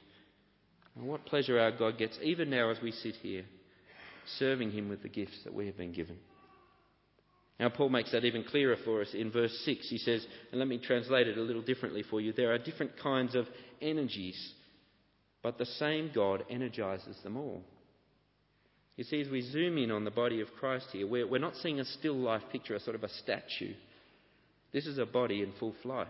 And 0.96 1.06
what 1.06 1.26
pleasure 1.26 1.58
our 1.58 1.73
God 1.73 1.99
gets, 1.99 2.18
even 2.23 2.50
now 2.50 2.70
as 2.70 2.80
we 2.82 2.92
sit 2.92 3.16
here, 3.16 3.44
serving 4.38 4.70
Him 4.70 4.88
with 4.88 5.02
the 5.02 5.08
gifts 5.08 5.40
that 5.44 5.54
we 5.54 5.66
have 5.66 5.76
been 5.76 5.92
given. 5.92 6.18
Now, 7.58 7.68
Paul 7.68 7.90
makes 7.90 8.12
that 8.12 8.25
even 8.25 8.44
clearer 8.44 8.76
for 8.85 9.02
us 9.02 9.14
in 9.14 9.30
verse 9.30 9.56
6. 9.64 9.88
He 9.88 9.99
says, 9.99 10.26
and 10.50 10.58
let 10.58 10.68
me 10.68 10.78
translate 10.78 11.28
it 11.28 11.38
a 11.38 11.42
little 11.42 11.62
differently 11.62 12.02
for 12.02 12.20
you 12.20 12.32
there 12.32 12.52
are 12.52 12.58
different 12.58 12.99
kinds 13.00 13.35
of 13.35 13.46
energies, 13.80 14.52
but 15.42 15.58
the 15.58 15.66
same 15.66 16.11
God 16.14 16.44
energizes 16.50 17.16
them 17.23 17.37
all. 17.37 17.62
You 18.96 19.04
see, 19.04 19.20
as 19.20 19.28
we 19.28 19.40
zoom 19.40 19.78
in 19.78 19.90
on 19.90 20.04
the 20.04 20.11
body 20.11 20.40
of 20.40 20.49
Christ 20.58 20.87
here, 20.92 21.06
we're, 21.06 21.26
we're 21.26 21.38
not 21.38 21.56
seeing 21.56 21.80
a 21.80 21.84
still 21.84 22.16
life 22.16 22.42
picture, 22.50 22.75
a 22.75 22.80
sort 22.80 22.96
of 22.96 23.04
a 23.04 23.08
statue. 23.08 23.75
This 24.72 24.87
is 24.87 24.99
a 24.99 25.06
body 25.06 25.42
in 25.42 25.52
full 25.58 25.75
flight. 25.82 26.08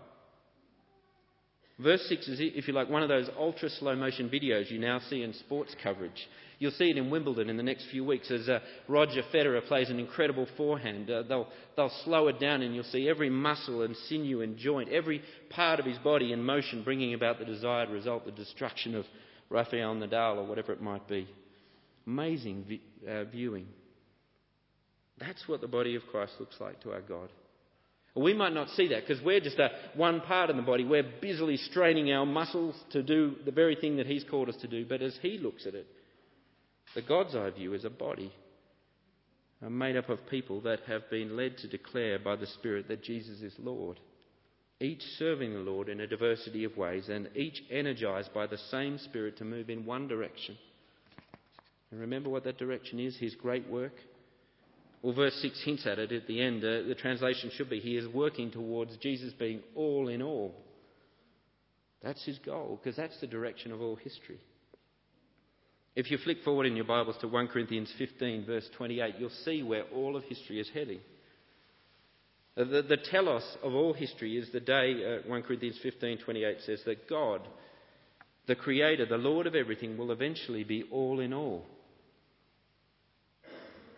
Verse 1.78 2.04
6 2.08 2.28
is, 2.28 2.38
if 2.40 2.68
you 2.68 2.74
like, 2.74 2.90
one 2.90 3.02
of 3.02 3.08
those 3.08 3.28
ultra 3.36 3.68
slow 3.70 3.96
motion 3.96 4.28
videos 4.28 4.70
you 4.70 4.78
now 4.78 5.00
see 5.10 5.22
in 5.22 5.32
sports 5.32 5.74
coverage. 5.82 6.28
You'll 6.58 6.70
see 6.72 6.90
it 6.90 6.96
in 6.96 7.10
Wimbledon 7.10 7.48
in 7.48 7.56
the 7.56 7.62
next 7.62 7.86
few 7.90 8.04
weeks 8.04 8.30
as 8.30 8.48
uh, 8.48 8.60
Roger 8.86 9.22
Federer 9.34 9.66
plays 9.66 9.90
an 9.90 9.98
incredible 9.98 10.46
forehand. 10.56 11.10
Uh, 11.10 11.22
they'll, 11.22 11.48
they'll 11.76 11.92
slow 12.04 12.28
it 12.28 12.38
down 12.38 12.62
and 12.62 12.74
you'll 12.74 12.84
see 12.84 13.08
every 13.08 13.30
muscle 13.30 13.82
and 13.82 13.96
sinew 14.08 14.42
and 14.42 14.58
joint, 14.58 14.90
every 14.90 15.22
part 15.50 15.80
of 15.80 15.86
his 15.86 15.98
body 15.98 16.32
in 16.32 16.44
motion, 16.44 16.84
bringing 16.84 17.14
about 17.14 17.38
the 17.38 17.44
desired 17.44 17.90
result, 17.90 18.26
the 18.26 18.32
destruction 18.32 18.94
of 18.94 19.04
Rafael 19.50 19.94
Nadal 19.96 20.36
or 20.36 20.46
whatever 20.46 20.72
it 20.72 20.80
might 20.80 21.08
be. 21.08 21.26
Amazing 22.06 22.80
uh, 23.08 23.24
viewing. 23.24 23.66
That's 25.18 25.46
what 25.46 25.60
the 25.60 25.68
body 25.68 25.94
of 25.94 26.02
Christ 26.10 26.32
looks 26.40 26.56
like 26.60 26.80
to 26.82 26.92
our 26.92 27.00
God. 27.00 27.28
We 28.14 28.34
might 28.34 28.52
not 28.52 28.68
see 28.70 28.88
that 28.88 29.06
because 29.06 29.22
we're 29.22 29.40
just 29.40 29.58
a 29.58 29.70
one 29.94 30.20
part 30.20 30.50
in 30.50 30.56
the 30.56 30.62
body. 30.62 30.84
We're 30.84 31.10
busily 31.20 31.56
straining 31.56 32.12
our 32.12 32.26
muscles 32.26 32.74
to 32.90 33.02
do 33.02 33.36
the 33.44 33.52
very 33.52 33.76
thing 33.76 33.96
that 33.96 34.06
He's 34.06 34.24
called 34.24 34.48
us 34.48 34.56
to 34.60 34.68
do. 34.68 34.84
But 34.84 35.00
as 35.00 35.16
He 35.22 35.38
looks 35.38 35.66
at 35.66 35.74
it, 35.74 35.86
the 36.94 37.02
God's 37.02 37.34
eye 37.34 37.50
view 37.50 37.72
is 37.72 37.84
a 37.84 37.90
body 37.90 38.32
made 39.70 39.96
up 39.96 40.08
of 40.08 40.26
people 40.28 40.60
that 40.62 40.80
have 40.86 41.08
been 41.08 41.36
led 41.36 41.56
to 41.58 41.68
declare 41.68 42.18
by 42.18 42.36
the 42.36 42.46
Spirit 42.46 42.88
that 42.88 43.02
Jesus 43.02 43.40
is 43.40 43.54
Lord. 43.58 44.00
Each 44.80 45.02
serving 45.18 45.52
the 45.52 45.60
Lord 45.60 45.88
in 45.88 46.00
a 46.00 46.06
diversity 46.06 46.64
of 46.64 46.76
ways 46.76 47.08
and 47.08 47.28
each 47.36 47.62
energized 47.70 48.34
by 48.34 48.48
the 48.48 48.58
same 48.58 48.98
Spirit 48.98 49.38
to 49.38 49.44
move 49.44 49.70
in 49.70 49.86
one 49.86 50.08
direction. 50.08 50.58
And 51.92 52.00
remember 52.00 52.30
what 52.30 52.42
that 52.44 52.58
direction 52.58 52.98
is 52.98 53.16
His 53.16 53.36
great 53.36 53.68
work 53.68 53.92
Well, 55.02 55.12
verse 55.12 55.34
6 55.42 55.62
hints 55.64 55.86
at 55.86 56.00
it 56.00 56.10
at 56.10 56.26
the 56.26 56.40
end. 56.40 56.64
Uh, 56.64 56.88
the 56.88 56.96
translation 56.98 57.52
should 57.54 57.70
be 57.70 57.78
He 57.78 57.96
is 57.96 58.08
working 58.08 58.50
towards 58.50 58.96
Jesus 58.96 59.32
being 59.34 59.60
all 59.76 60.08
in 60.08 60.22
all. 60.22 60.54
That's 62.02 62.24
his 62.24 62.38
goal, 62.38 62.80
because 62.82 62.96
that's 62.96 63.18
the 63.20 63.26
direction 63.26 63.70
of 63.70 63.80
all 63.80 63.96
history. 63.96 64.38
If 65.94 66.10
you 66.10 66.18
flick 66.18 66.42
forward 66.42 66.66
in 66.66 66.74
your 66.74 66.84
Bibles 66.84 67.16
to 67.20 67.28
1 67.28 67.48
Corinthians 67.48 67.92
15, 67.96 68.46
verse 68.46 68.68
28, 68.76 69.14
you'll 69.18 69.30
see 69.44 69.62
where 69.62 69.84
all 69.94 70.16
of 70.16 70.24
history 70.24 70.58
is 70.58 70.68
heading. 70.72 71.00
The, 72.56 72.64
the, 72.64 72.82
the 72.82 72.96
telos 72.96 73.44
of 73.62 73.74
all 73.74 73.92
history 73.92 74.36
is 74.36 74.50
the 74.52 74.60
day, 74.60 75.20
uh, 75.24 75.28
1 75.28 75.42
Corinthians 75.42 75.78
15, 75.82 76.18
28 76.18 76.56
says, 76.66 76.80
that 76.86 77.08
God, 77.08 77.42
the 78.46 78.56
Creator, 78.56 79.06
the 79.06 79.16
Lord 79.16 79.46
of 79.46 79.54
everything, 79.54 79.96
will 79.96 80.10
eventually 80.10 80.64
be 80.64 80.84
all 80.90 81.20
in 81.20 81.32
all. 81.32 81.66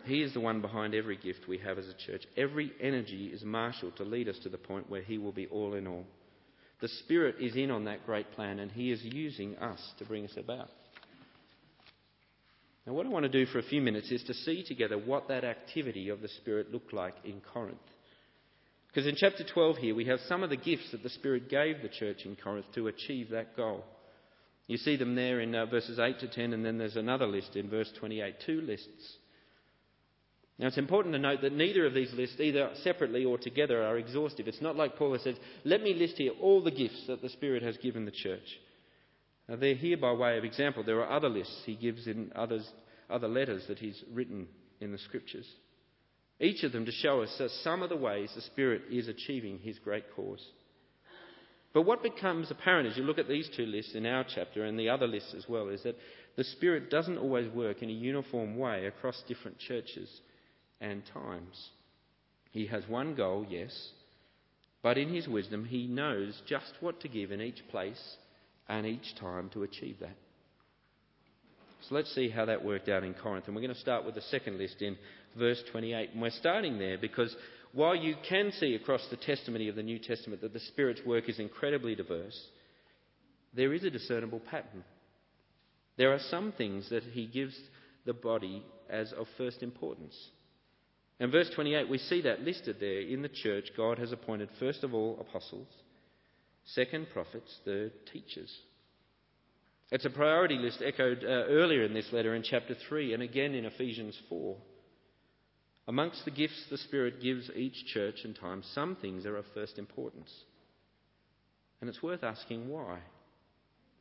He 0.05 0.23
is 0.23 0.35
the 0.35 0.41
one 0.41 0.61
behind 0.61 0.95
every 0.95 1.17
gift 1.17 1.49
we 1.49 1.59
have 1.59 1.79
as 1.79 1.89
a 1.89 2.07
church. 2.07 2.25
Every 2.37 2.73
energy 2.81 3.27
is 3.27 3.43
marshalled 3.43 3.97
to 3.97 4.05
lead 4.05 4.29
us 4.29 4.39
to 4.43 4.49
the 4.49 4.59
point 4.59 4.91
where 4.91 5.03
He 5.03 5.19
will 5.19 5.33
be 5.33 5.47
all 5.47 5.75
in 5.75 5.87
all. 5.87 6.05
The 6.81 6.89
Spirit 6.89 7.37
is 7.41 7.57
in 7.57 7.71
on 7.71 7.85
that 7.85 8.05
great 8.05 8.31
plan, 8.33 8.59
and 8.59 8.71
He 8.71 8.91
is 8.91 9.03
using 9.03 9.57
us 9.57 9.81
to 9.99 10.05
bring 10.05 10.25
us 10.25 10.37
about. 10.37 10.69
Now, 12.87 12.93
what 12.93 13.07
I 13.07 13.09
want 13.09 13.23
to 13.25 13.31
do 13.31 13.47
for 13.47 13.59
a 13.59 13.63
few 13.63 13.81
minutes 13.81 14.11
is 14.11 14.23
to 14.25 14.35
see 14.35 14.63
together 14.63 14.99
what 14.99 15.29
that 15.29 15.45
activity 15.45 16.11
of 16.11 16.21
the 16.21 16.29
Spirit 16.29 16.71
looked 16.71 16.93
like 16.93 17.15
in 17.25 17.41
Corinth. 17.53 17.79
Because 18.89 19.09
in 19.09 19.17
chapter 19.17 19.43
12 19.43 19.79
here, 19.79 19.95
we 19.95 20.05
have 20.05 20.21
some 20.29 20.43
of 20.43 20.51
the 20.51 20.57
gifts 20.57 20.91
that 20.93 21.03
the 21.03 21.09
Spirit 21.09 21.49
gave 21.49 21.81
the 21.81 21.89
church 21.89 22.27
in 22.27 22.37
Corinth 22.37 22.67
to 22.75 22.89
achieve 22.89 23.31
that 23.31 23.57
goal. 23.57 23.85
You 24.67 24.77
see 24.77 24.97
them 24.97 25.15
there 25.15 25.41
in 25.41 25.55
uh, 25.55 25.67
verses 25.67 25.99
8 25.99 26.21
to 26.21 26.29
10, 26.29 26.53
and 26.53 26.65
then 26.65 26.79
there's 26.79 26.97
another 26.97 27.27
list 27.27 27.57
in 27.57 27.69
verse 27.69 27.91
28, 27.99 28.35
two 28.45 28.61
lists. 28.61 29.17
Now, 30.59 30.69
it's 30.69 30.79
important 30.79 31.15
to 31.15 31.19
note 31.19 31.41
that 31.43 31.53
neither 31.53 31.85
of 31.85 31.95
these 31.95 32.13
lists, 32.13 32.39
either 32.39 32.71
separately 32.85 33.25
or 33.25 33.39
together, 33.39 33.83
are 33.83 33.99
exhaustive. 33.99 34.47
It's 34.47 34.63
not 34.63 34.77
like 34.77 34.97
Paul 34.97 35.19
said, 35.23 35.39
let 35.65 35.83
me 35.83 35.95
list 35.95 36.15
here 36.17 36.33
all 36.41 36.63
the 36.63 36.71
gifts 36.71 37.05
that 37.09 37.23
the 37.23 37.29
Spirit 37.29 37.63
has 37.65 37.77
given 37.79 38.05
the 38.05 38.13
church. 38.13 38.61
Now, 39.49 39.57
they're 39.57 39.75
here 39.75 39.97
by 39.97 40.13
way 40.13 40.39
of 40.39 40.45
example. 40.45 40.85
There 40.85 41.01
are 41.01 41.11
other 41.11 41.29
lists 41.29 41.63
he 41.67 41.75
gives 41.75 42.07
in 42.07 42.31
others, 42.37 42.69
other 43.11 43.27
letters 43.27 43.65
that 43.67 43.79
he's 43.79 44.01
written 44.13 44.47
in 44.81 44.93
the 44.93 44.99
Scriptures. 44.99 45.47
Each 46.39 46.63
of 46.63 46.71
them 46.71 46.87
to 46.87 46.93
show 46.93 47.23
us 47.23 47.41
some 47.63 47.83
of 47.83 47.89
the 47.89 47.97
ways 47.97 48.31
the 48.35 48.43
Spirit 48.43 48.83
is 48.93 49.09
achieving 49.09 49.59
his 49.59 49.79
great 49.81 50.05
cause. 50.15 50.45
But 51.73 51.83
what 51.83 52.05
becomes 52.05 52.53
apparent 52.53 52.89
as 52.89 52.97
you 52.97 53.03
look 53.03 53.19
at 53.19 53.27
these 53.27 53.51
two 53.57 53.67
lists 53.67 53.97
in 53.97 54.07
our 54.07 54.25
chapter 54.33 54.65
and 54.65 54.79
the 54.79 54.89
other 54.89 55.09
lists 55.09 55.35
as 55.37 55.49
well 55.49 55.69
is 55.69 55.83
that 55.83 55.97
the 56.37 56.45
Spirit 56.45 56.91
doesn't 56.91 57.19
always 57.19 57.53
work 57.53 57.83
in 57.83 57.91
a 57.91 57.93
uniform 57.93 58.57
way 58.57 58.87
across 58.87 59.21
different 59.27 59.59
churches 59.59 60.09
and 60.81 61.03
times. 61.13 61.71
He 62.51 62.67
has 62.67 62.87
one 62.89 63.15
goal, 63.15 63.47
yes, 63.49 63.91
but 64.83 64.99
in 64.99 65.13
his 65.13 65.27
wisdom, 65.27 65.65
he 65.65 65.87
knows 65.87 66.41
just 66.47 66.73
what 66.81 67.01
to 67.01 67.09
give 67.09 67.33
in 67.33 67.41
each 67.41 67.67
place 67.71 68.17
and 68.69 68.87
each 68.87 69.15
time 69.19 69.51
to 69.55 69.63
achieve 69.63 69.97
that. 70.01 70.17
So 71.89 71.95
let's 71.95 72.15
see 72.15 72.29
how 72.29 72.45
that 72.47 72.65
worked 72.65 72.89
out 72.89 73.03
in 73.03 73.15
Corinth. 73.15 73.47
And 73.47 73.55
we're 73.55 73.63
going 73.63 73.75
to 73.75 73.81
start 73.81 74.05
with 74.05 74.15
the 74.15 74.23
second 74.23 74.59
list 74.59 74.81
in 74.81 74.97
verse 75.37 75.63
28. 75.73 76.11
And 76.13 76.23
we're 76.23 76.31
starting 76.31 76.79
there 76.79 76.97
because 76.99 77.35
while 77.73 77.97
you 77.97 78.15
can 78.29 78.53
see 78.53 78.75
across 78.75 79.07
the 79.11 79.17
testimony 79.17 79.69
of 79.69 79.77
the 79.77 79.83
New 79.83 79.99
Testament 79.99 80.41
that 80.43 80.53
the 80.53 80.61
Spirit's 80.61 81.01
work 81.05 81.29
is 81.29 81.39
incredibly 81.39 81.95
diverse, 81.95 82.39
there 83.55 83.73
is 83.75 83.85
a 83.85 83.91
discernible 83.91 84.41
pattern. 84.41 84.85
There 85.97 86.13
are 86.13 86.21
some 86.31 86.53
things 86.53 86.91
that 86.91 87.03
he 87.03 87.27
gives 87.27 87.55
the 88.05 88.13
body 88.13 88.65
as 88.89 89.13
of 89.13 89.27
first 89.37 89.63
importance. 89.63 90.15
In 91.21 91.31
verse 91.31 91.51
28, 91.55 91.89
we 91.89 91.99
see 91.99 92.23
that 92.23 92.41
listed 92.41 92.77
there. 92.81 93.01
In 93.01 93.23
the 93.23 93.29
church, 93.29 93.71
God 93.77 93.99
has 93.99 94.13
appointed 94.13 94.49
first 94.59 94.83
of 94.83 94.95
all 94.95 95.19
apostles, 95.21 95.69
second 96.65 97.07
prophets, 97.13 97.59
third 97.65 97.93
teachers. 98.13 98.53
It's 99.91 100.05
a 100.05 100.11
priority 100.11 100.57
list 100.57 100.83
echoed 100.85 101.23
uh, 101.23 101.29
earlier 101.29 101.85
in 101.85 101.95
this 101.95 102.13
letter 102.13 102.35
in 102.35 102.43
chapter 102.43 102.75
3 102.89 103.15
and 103.15 103.23
again 103.23 103.55
in 103.55 103.65
Ephesians 103.65 104.19
4. 104.29 104.57
Amongst 105.87 106.25
the 106.25 106.31
gifts 106.31 106.65
the 106.71 106.79
Spirit 106.79 107.21
gives 107.21 107.51
each 107.55 107.87
church 107.93 108.21
and 108.25 108.35
time, 108.35 108.63
some 108.73 108.97
things 108.97 109.27
are 109.27 109.37
of 109.37 109.45
first 109.55 109.79
importance. 109.79 110.33
And 111.81 111.89
it's 111.89 112.03
worth 112.03 112.25
asking 112.25 112.69
why. 112.69 113.01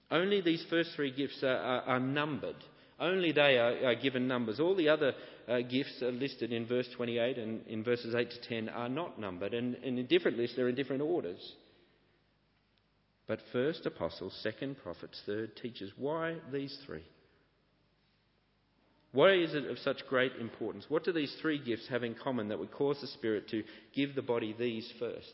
Only 0.10 0.42
these 0.42 0.66
first 0.70 0.92
three 0.96 1.12
gifts 1.12 1.44
are, 1.44 1.58
are, 1.58 1.82
are 1.82 2.00
numbered 2.00 2.56
only 3.04 3.32
they 3.32 3.58
are, 3.58 3.90
are 3.90 3.96
given 3.96 4.28
numbers. 4.28 4.60
All 4.60 4.76
the 4.76 4.90
other 4.90 5.14
uh, 5.48 5.60
gifts 5.60 6.02
are 6.02 6.12
listed 6.12 6.52
in 6.52 6.66
verse 6.66 6.88
28 6.96 7.38
and 7.38 7.68
in 7.68 7.84
verses 7.84 8.16
8 8.16 8.30
to 8.30 8.50
10 8.50 8.70
are 8.70 8.90
not 8.90 9.20
numbered. 9.20 9.54
And, 9.54 9.76
and 9.76 10.00
in 10.00 10.08
different 10.08 10.38
lists, 10.38 10.56
they're 10.56 10.70
in 10.70 10.76
different 10.76 11.02
orders. 11.02 11.54
But 13.28 13.40
first 13.52 13.86
apostles, 13.86 14.38
second 14.42 14.78
prophets, 14.82 15.22
third 15.26 15.56
teachers. 15.58 15.92
Why 15.98 16.38
these 16.52 16.78
three? 16.86 17.04
Why 19.12 19.34
is 19.34 19.54
it 19.54 19.70
of 19.70 19.78
such 19.80 20.08
great 20.10 20.34
importance? 20.40 20.86
What 20.90 21.04
do 21.04 21.12
these 21.12 21.36
three 21.42 21.64
gifts 21.64 21.88
have 21.90 22.04
in 22.04 22.16
common 22.16 22.50
that 22.50 22.60
would 22.60 22.72
cause 22.72 23.00
the 23.00 23.08
Spirit 23.08 23.48
to 23.50 23.64
give 23.94 24.16
the 24.16 24.22
body 24.22 24.56
these 24.58 24.92
first? 24.98 25.34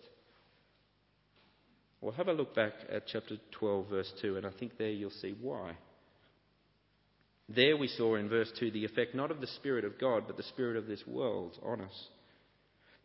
Well, 2.02 2.14
have 2.14 2.28
a 2.28 2.34
look 2.34 2.56
back 2.56 2.74
at 2.92 3.08
chapter 3.08 3.38
12, 3.52 3.90
verse 3.90 4.14
2, 4.22 4.38
and 4.38 4.46
I 4.46 4.52
think 4.58 4.78
there 4.78 4.90
you'll 4.90 5.10
see 5.12 5.36
why. 5.42 5.76
There 7.53 7.75
we 7.75 7.88
saw 7.88 8.15
in 8.15 8.29
verse 8.29 8.51
2 8.60 8.72
the 8.72 8.86
effect 8.86 9.15
not 9.15 9.32
of 9.32 9.41
the 9.41 9.48
Spirit 9.48 9.84
of 9.84 10.00
God, 10.00 10.24
but 10.27 10.38
the 10.38 10.44
Spirit 10.44 10.77
of 10.77 10.86
this 10.86 11.06
world 11.08 11.58
on 11.63 11.82
us. 11.82 12.08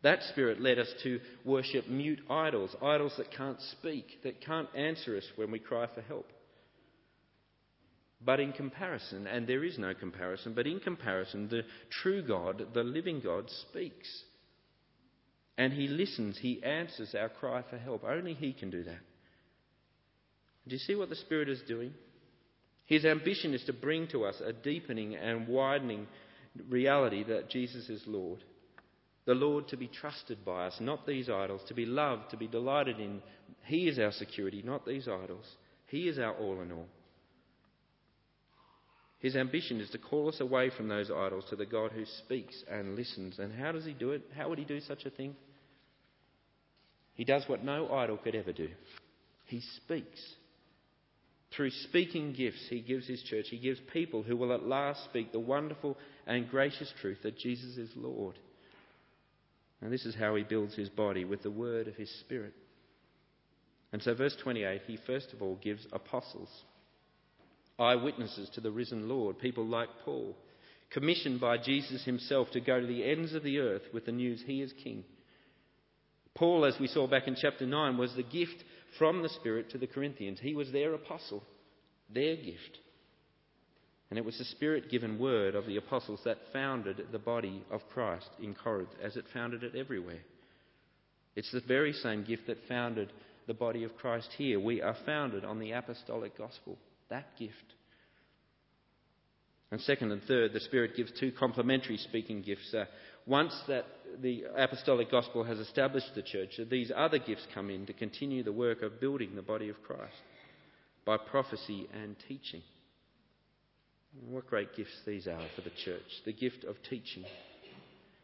That 0.03 0.21
Spirit 0.29 0.61
led 0.61 0.77
us 0.77 0.93
to 1.01 1.19
worship 1.43 1.87
mute 1.87 2.19
idols, 2.29 2.75
idols 2.79 3.13
that 3.17 3.31
can't 3.31 3.59
speak, 3.79 4.21
that 4.23 4.41
can't 4.41 4.69
answer 4.75 5.17
us 5.17 5.23
when 5.35 5.49
we 5.49 5.57
cry 5.57 5.87
for 5.93 6.01
help. 6.01 6.27
But 8.23 8.39
in 8.39 8.53
comparison, 8.53 9.25
and 9.25 9.47
there 9.47 9.63
is 9.63 9.79
no 9.79 9.95
comparison, 9.95 10.53
but 10.53 10.67
in 10.67 10.79
comparison, 10.79 11.49
the 11.49 11.63
true 11.89 12.21
God, 12.21 12.67
the 12.73 12.83
living 12.83 13.19
God, 13.19 13.49
speaks. 13.69 14.07
And 15.57 15.73
He 15.73 15.87
listens, 15.87 16.37
He 16.37 16.61
answers 16.63 17.15
our 17.15 17.29
cry 17.29 17.63
for 17.67 17.77
help. 17.79 18.03
Only 18.03 18.35
He 18.35 18.53
can 18.53 18.69
do 18.69 18.83
that. 18.83 19.01
Do 20.67 20.75
you 20.75 20.79
see 20.79 20.95
what 20.95 21.09
the 21.09 21.15
Spirit 21.15 21.49
is 21.49 21.61
doing? 21.67 21.93
His 22.85 23.05
ambition 23.05 23.53
is 23.53 23.63
to 23.65 23.73
bring 23.73 24.07
to 24.09 24.25
us 24.25 24.41
a 24.45 24.53
deepening 24.53 25.15
and 25.15 25.47
widening 25.47 26.07
reality 26.69 27.23
that 27.23 27.49
Jesus 27.49 27.89
is 27.89 28.03
Lord. 28.05 28.43
The 29.25 29.33
Lord 29.33 29.67
to 29.69 29.77
be 29.77 29.87
trusted 29.87 30.45
by 30.45 30.67
us, 30.67 30.77
not 30.79 31.07
these 31.07 31.29
idols, 31.29 31.61
to 31.67 31.73
be 31.73 31.85
loved, 31.85 32.29
to 32.29 32.37
be 32.37 32.47
delighted 32.47 32.99
in. 32.99 33.21
He 33.65 33.87
is 33.87 33.97
our 33.97 34.11
security, 34.11 34.61
not 34.63 34.85
these 34.85 35.07
idols. 35.07 35.45
He 35.87 36.07
is 36.07 36.19
our 36.19 36.35
all 36.35 36.61
in 36.61 36.71
all. 36.71 36.85
His 39.19 39.35
ambition 39.35 39.79
is 39.81 39.89
to 39.89 39.97
call 39.97 40.29
us 40.29 40.39
away 40.39 40.69
from 40.69 40.87
those 40.87 41.09
idols 41.09 41.45
to 41.49 41.55
the 41.55 41.65
God 41.65 41.91
who 41.91 42.05
speaks 42.05 42.55
and 42.69 42.95
listens. 42.95 43.39
And 43.39 43.51
how 43.51 43.71
does 43.71 43.85
he 43.85 43.93
do 43.93 44.11
it? 44.11 44.21
How 44.37 44.49
would 44.49 44.59
he 44.59 44.65
do 44.65 44.79
such 44.79 45.05
a 45.05 45.09
thing? 45.09 45.35
He 47.15 47.23
does 47.23 47.43
what 47.47 47.63
no 47.63 47.91
idol 47.91 48.17
could 48.17 48.35
ever 48.35 48.53
do. 48.53 48.69
He 49.45 49.61
speaks. 49.77 50.19
Through 51.55 51.71
speaking 51.71 52.33
gifts, 52.33 52.65
he 52.69 52.81
gives 52.81 53.07
his 53.07 53.21
church, 53.23 53.45
he 53.49 53.57
gives 53.57 53.79
people 53.93 54.23
who 54.23 54.35
will 54.35 54.53
at 54.53 54.67
last 54.67 55.03
speak 55.05 55.31
the 55.31 55.39
wonderful 55.39 55.97
and 56.27 56.49
gracious 56.49 56.91
truth 57.01 57.19
that 57.23 57.37
Jesus 57.37 57.77
is 57.77 57.89
Lord. 57.95 58.37
And 59.81 59.91
this 59.91 60.05
is 60.05 60.15
how 60.15 60.35
he 60.35 60.43
builds 60.43 60.75
his 60.75 60.89
body 60.89 61.23
with 61.23 61.43
the 61.43 61.51
word 61.51 61.87
of 61.87 61.95
his 61.95 62.09
Spirit. 62.21 62.53
And 63.93 64.01
so, 64.01 64.13
verse 64.13 64.35
28, 64.41 64.81
he 64.87 64.97
first 65.05 65.31
of 65.31 65.41
all 65.41 65.55
gives 65.61 65.85
apostles, 65.93 66.49
eyewitnesses 67.79 68.49
to 68.55 68.61
the 68.61 68.71
risen 68.71 69.07
Lord, 69.07 69.39
people 69.39 69.65
like 69.65 69.89
Paul, 70.03 70.35
commissioned 70.91 71.39
by 71.39 71.57
Jesus 71.57 72.03
himself 72.03 72.49
to 72.51 72.59
go 72.59 72.79
to 72.79 72.87
the 72.87 73.09
ends 73.09 73.33
of 73.33 73.43
the 73.43 73.59
earth 73.59 73.83
with 73.93 74.05
the 74.05 74.11
news 74.11 74.43
he 74.45 74.61
is 74.61 74.73
king. 74.83 75.03
Paul, 76.33 76.65
as 76.65 76.75
we 76.79 76.87
saw 76.87 77.07
back 77.07 77.27
in 77.27 77.37
chapter 77.39 77.65
9, 77.65 77.97
was 77.97 78.13
the 78.15 78.23
gift 78.23 78.63
from 78.97 79.21
the 79.21 79.29
Spirit 79.29 79.69
to 79.71 79.77
the 79.77 79.87
Corinthians. 79.87 80.39
He 80.41 80.53
was 80.53 80.71
their 80.71 80.93
apostle, 80.93 81.43
their 82.13 82.35
gift. 82.35 82.79
And 84.09 84.19
it 84.19 84.25
was 84.25 84.37
the 84.37 84.45
Spirit 84.45 84.89
given 84.89 85.19
word 85.19 85.55
of 85.55 85.65
the 85.65 85.77
apostles 85.77 86.21
that 86.25 86.37
founded 86.53 87.01
the 87.11 87.19
body 87.19 87.63
of 87.71 87.81
Christ 87.93 88.29
in 88.41 88.53
Corinth, 88.53 88.91
as 89.03 89.15
it 89.15 89.25
founded 89.33 89.63
it 89.63 89.75
everywhere. 89.75 90.21
It's 91.35 91.51
the 91.51 91.61
very 91.67 91.91
same 91.91 92.23
gift 92.23 92.47
that 92.47 92.57
founded 92.67 93.11
the 93.47 93.53
body 93.53 93.83
of 93.83 93.95
Christ 93.97 94.29
here. 94.37 94.59
We 94.59 94.81
are 94.81 94.95
founded 95.05 95.43
on 95.43 95.59
the 95.59 95.71
apostolic 95.71 96.37
gospel, 96.37 96.77
that 97.09 97.37
gift. 97.37 97.53
And 99.71 99.81
second 99.81 100.11
and 100.11 100.21
third, 100.23 100.53
the 100.53 100.59
Spirit 100.61 100.95
gives 100.95 101.11
two 101.19 101.31
complementary 101.31 101.97
speaking 101.97 102.41
gifts. 102.41 102.73
Uh, 102.73 102.85
once 103.25 103.53
that 103.67 103.85
the 104.21 104.45
apostolic 104.55 105.11
gospel 105.11 105.43
has 105.43 105.59
established 105.59 106.13
the 106.15 106.21
church, 106.21 106.59
these 106.69 106.91
other 106.95 107.19
gifts 107.19 107.45
come 107.53 107.69
in 107.69 107.85
to 107.85 107.93
continue 107.93 108.43
the 108.43 108.51
work 108.51 108.81
of 108.81 108.99
building 108.99 109.35
the 109.35 109.41
body 109.41 109.69
of 109.69 109.81
Christ 109.83 110.13
by 111.05 111.17
prophecy 111.17 111.87
and 111.93 112.15
teaching. 112.27 112.61
What 114.29 114.47
great 114.47 114.75
gifts 114.75 114.97
these 115.05 115.27
are 115.27 115.47
for 115.55 115.61
the 115.61 115.71
church 115.83 116.01
the 116.25 116.33
gift 116.33 116.63
of 116.63 116.77
teaching. 116.89 117.25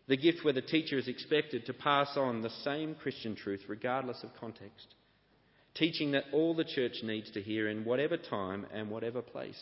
The 0.08 0.18
gift 0.18 0.44
where 0.44 0.54
the 0.54 0.62
teacher 0.62 0.98
is 0.98 1.08
expected 1.08 1.66
to 1.66 1.74
pass 1.74 2.18
on 2.18 2.42
the 2.42 2.50
same 2.64 2.96
Christian 2.96 3.36
truth 3.36 3.62
regardless 3.68 4.24
of 4.24 4.30
context, 4.40 4.88
teaching 5.76 6.12
that 6.12 6.26
all 6.34 6.54
the 6.54 6.64
church 6.64 6.98
needs 7.04 7.30
to 7.32 7.42
hear 7.42 7.70
in 7.70 7.86
whatever 7.86 8.18
time 8.18 8.66
and 8.74 8.90
whatever 8.90 9.22
place. 9.22 9.62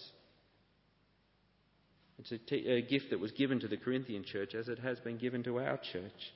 It's 2.20 2.32
a, 2.32 2.38
t- 2.38 2.68
a 2.68 2.82
gift 2.82 3.12
that 3.12 3.20
was 3.20 3.32
given 3.32 3.62
to 3.62 3.68
the 3.68 3.78
Corinthian 3.78 4.24
church 4.26 4.54
as 4.54 4.68
it 4.68 4.80
has 4.80 5.00
been 5.00 5.18
given 5.18 5.44
to 5.44 5.60
our 5.60 5.78
church. 5.78 6.34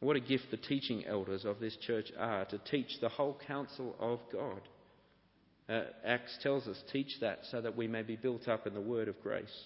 What 0.00 0.16
a 0.16 0.20
gift 0.20 0.50
the 0.50 0.56
teaching 0.56 1.04
elders 1.06 1.44
of 1.44 1.60
this 1.60 1.76
church 1.76 2.10
are 2.18 2.44
to 2.46 2.58
teach 2.58 3.00
the 3.00 3.08
whole 3.08 3.40
counsel 3.46 3.94
of 3.98 4.20
God. 4.32 4.60
Uh, 5.68 5.82
Acts 6.04 6.38
tells 6.42 6.66
us, 6.66 6.76
teach 6.92 7.20
that 7.20 7.40
so 7.50 7.60
that 7.60 7.76
we 7.76 7.86
may 7.86 8.02
be 8.02 8.16
built 8.16 8.48
up 8.48 8.66
in 8.66 8.74
the 8.74 8.80
word 8.80 9.06
of 9.08 9.20
grace. 9.22 9.64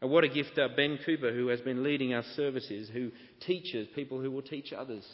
And 0.00 0.10
what 0.10 0.24
a 0.24 0.28
gift 0.28 0.58
uh, 0.58 0.68
Ben 0.74 0.98
Cooper, 1.04 1.32
who 1.32 1.48
has 1.48 1.60
been 1.60 1.84
leading 1.84 2.14
our 2.14 2.24
services, 2.34 2.88
who 2.92 3.10
teaches 3.40 3.86
people 3.94 4.20
who 4.20 4.30
will 4.30 4.42
teach 4.42 4.72
others. 4.72 5.06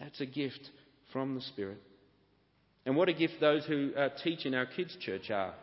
That's 0.00 0.20
a 0.20 0.26
gift 0.26 0.70
from 1.12 1.34
the 1.34 1.40
Spirit. 1.42 1.80
And 2.84 2.96
what 2.96 3.08
a 3.08 3.12
gift 3.12 3.34
those 3.40 3.64
who 3.66 3.92
uh, 3.96 4.08
teach 4.24 4.46
in 4.46 4.54
our 4.54 4.66
kids' 4.66 4.96
church 5.00 5.30
are. 5.30 5.54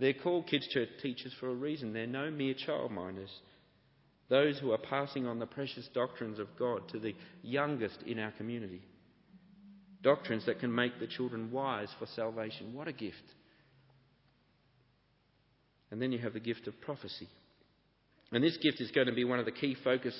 They're 0.00 0.14
called 0.14 0.46
kids' 0.46 0.66
church 0.68 0.88
teachers 1.02 1.34
for 1.38 1.50
a 1.50 1.54
reason. 1.54 1.92
They're 1.92 2.06
no 2.06 2.30
mere 2.30 2.54
child 2.54 2.90
childminders. 2.90 3.30
Those 4.30 4.58
who 4.58 4.72
are 4.72 4.78
passing 4.78 5.26
on 5.26 5.38
the 5.38 5.46
precious 5.46 5.88
doctrines 5.92 6.38
of 6.38 6.48
God 6.58 6.88
to 6.88 6.98
the 6.98 7.14
youngest 7.42 7.98
in 8.06 8.18
our 8.18 8.30
community. 8.32 8.80
Doctrines 10.02 10.46
that 10.46 10.60
can 10.60 10.74
make 10.74 10.98
the 10.98 11.06
children 11.06 11.50
wise 11.50 11.88
for 11.98 12.06
salvation. 12.06 12.72
What 12.72 12.88
a 12.88 12.92
gift. 12.92 13.16
And 15.90 16.00
then 16.00 16.12
you 16.12 16.18
have 16.20 16.32
the 16.32 16.40
gift 16.40 16.66
of 16.66 16.80
prophecy. 16.80 17.28
And 18.32 18.42
this 18.42 18.56
gift 18.56 18.80
is 18.80 18.92
going 18.92 19.08
to 19.08 19.12
be 19.12 19.24
one 19.24 19.40
of 19.40 19.44
the 19.44 19.52
key 19.52 19.76
focus 19.82 20.14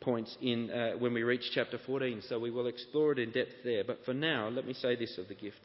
points 0.00 0.36
in, 0.42 0.68
uh, 0.70 0.98
when 0.98 1.14
we 1.14 1.22
reach 1.22 1.48
chapter 1.54 1.78
14, 1.86 2.22
so 2.28 2.38
we 2.38 2.50
will 2.50 2.66
explore 2.66 3.12
it 3.12 3.20
in 3.20 3.30
depth 3.30 3.52
there. 3.64 3.84
But 3.84 4.04
for 4.04 4.12
now, 4.12 4.48
let 4.48 4.66
me 4.66 4.74
say 4.74 4.96
this 4.96 5.16
of 5.16 5.28
the 5.28 5.34
gift. 5.34 5.60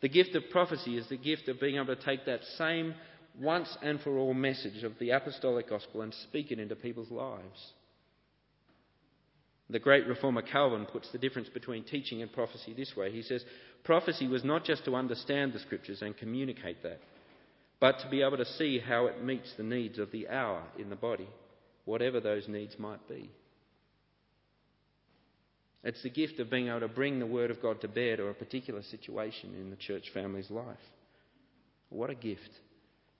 The 0.00 0.08
gift 0.08 0.34
of 0.34 0.50
prophecy 0.50 0.96
is 0.96 1.08
the 1.08 1.16
gift 1.16 1.48
of 1.48 1.60
being 1.60 1.76
able 1.76 1.94
to 1.94 2.02
take 2.02 2.26
that 2.26 2.44
same 2.58 2.94
once 3.40 3.76
and 3.82 4.00
for 4.00 4.18
all 4.18 4.34
message 4.34 4.84
of 4.84 4.98
the 4.98 5.10
apostolic 5.10 5.68
gospel 5.68 6.02
and 6.02 6.14
speak 6.14 6.52
it 6.52 6.58
into 6.58 6.76
people's 6.76 7.10
lives. 7.10 7.72
The 9.70 9.78
great 9.78 10.06
reformer 10.06 10.42
Calvin 10.42 10.86
puts 10.86 11.10
the 11.10 11.18
difference 11.18 11.48
between 11.48 11.84
teaching 11.84 12.20
and 12.20 12.32
prophecy 12.32 12.74
this 12.74 12.94
way. 12.96 13.10
He 13.10 13.22
says, 13.22 13.44
Prophecy 13.82 14.28
was 14.28 14.44
not 14.44 14.64
just 14.64 14.84
to 14.84 14.94
understand 14.94 15.52
the 15.52 15.58
scriptures 15.58 16.02
and 16.02 16.16
communicate 16.16 16.82
that, 16.82 17.00
but 17.80 17.98
to 18.00 18.08
be 18.08 18.22
able 18.22 18.36
to 18.36 18.44
see 18.44 18.78
how 18.78 19.06
it 19.06 19.24
meets 19.24 19.52
the 19.56 19.62
needs 19.62 19.98
of 19.98 20.10
the 20.10 20.28
hour 20.28 20.62
in 20.78 20.90
the 20.90 20.96
body, 20.96 21.28
whatever 21.86 22.20
those 22.20 22.46
needs 22.46 22.78
might 22.78 23.06
be. 23.08 23.30
It's 25.84 26.02
the 26.02 26.10
gift 26.10 26.40
of 26.40 26.50
being 26.50 26.68
able 26.68 26.80
to 26.80 26.88
bring 26.88 27.18
the 27.18 27.26
Word 27.26 27.50
of 27.50 27.60
God 27.60 27.82
to 27.82 27.88
bear 27.88 28.16
to 28.16 28.28
a 28.28 28.34
particular 28.34 28.82
situation 28.82 29.54
in 29.60 29.68
the 29.68 29.76
church 29.76 30.10
family's 30.14 30.50
life. 30.50 30.78
What 31.90 32.08
a 32.08 32.14
gift. 32.14 32.50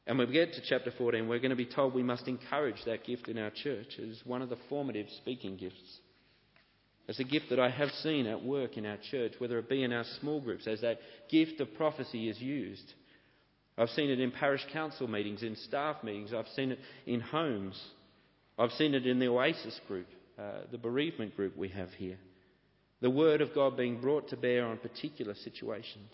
And 0.06 0.18
when 0.18 0.28
we 0.28 0.32
get 0.34 0.54
to 0.54 0.62
chapter 0.66 0.90
14, 0.96 1.28
we're 1.28 1.38
going 1.38 1.50
to 1.50 1.56
be 1.56 1.66
told 1.66 1.94
we 1.94 2.02
must 2.02 2.26
encourage 2.26 2.82
that 2.86 3.04
gift 3.04 3.28
in 3.28 3.38
our 3.38 3.50
church 3.50 3.98
as 3.98 4.20
one 4.24 4.42
of 4.42 4.48
the 4.48 4.58
formative 4.68 5.06
speaking 5.18 5.56
gifts. 5.56 6.00
It's 7.06 7.20
a 7.20 7.24
gift 7.24 7.50
that 7.50 7.60
I 7.60 7.68
have 7.68 7.90
seen 8.02 8.26
at 8.26 8.42
work 8.42 8.78
in 8.78 8.86
our 8.86 8.96
church, 9.10 9.34
whether 9.38 9.58
it 9.58 9.68
be 9.68 9.82
in 9.82 9.92
our 9.92 10.04
small 10.20 10.40
groups, 10.40 10.66
as 10.66 10.80
that 10.80 11.00
gift 11.30 11.60
of 11.60 11.74
prophecy 11.74 12.30
is 12.30 12.40
used. 12.40 12.94
I've 13.76 13.90
seen 13.90 14.08
it 14.08 14.20
in 14.20 14.30
parish 14.30 14.64
council 14.72 15.06
meetings, 15.06 15.42
in 15.42 15.56
staff 15.56 16.02
meetings, 16.02 16.32
I've 16.32 16.48
seen 16.56 16.72
it 16.72 16.78
in 17.06 17.20
homes, 17.20 17.78
I've 18.58 18.72
seen 18.72 18.94
it 18.94 19.06
in 19.06 19.18
the 19.18 19.28
Oasis 19.28 19.78
group, 19.86 20.06
uh, 20.38 20.60
the 20.70 20.78
bereavement 20.78 21.36
group 21.36 21.56
we 21.56 21.68
have 21.68 21.90
here. 21.90 22.18
The 23.04 23.10
Word 23.10 23.42
of 23.42 23.54
God 23.54 23.76
being 23.76 24.00
brought 24.00 24.28
to 24.28 24.36
bear 24.38 24.64
on 24.64 24.78
particular 24.78 25.34
situations. 25.34 26.10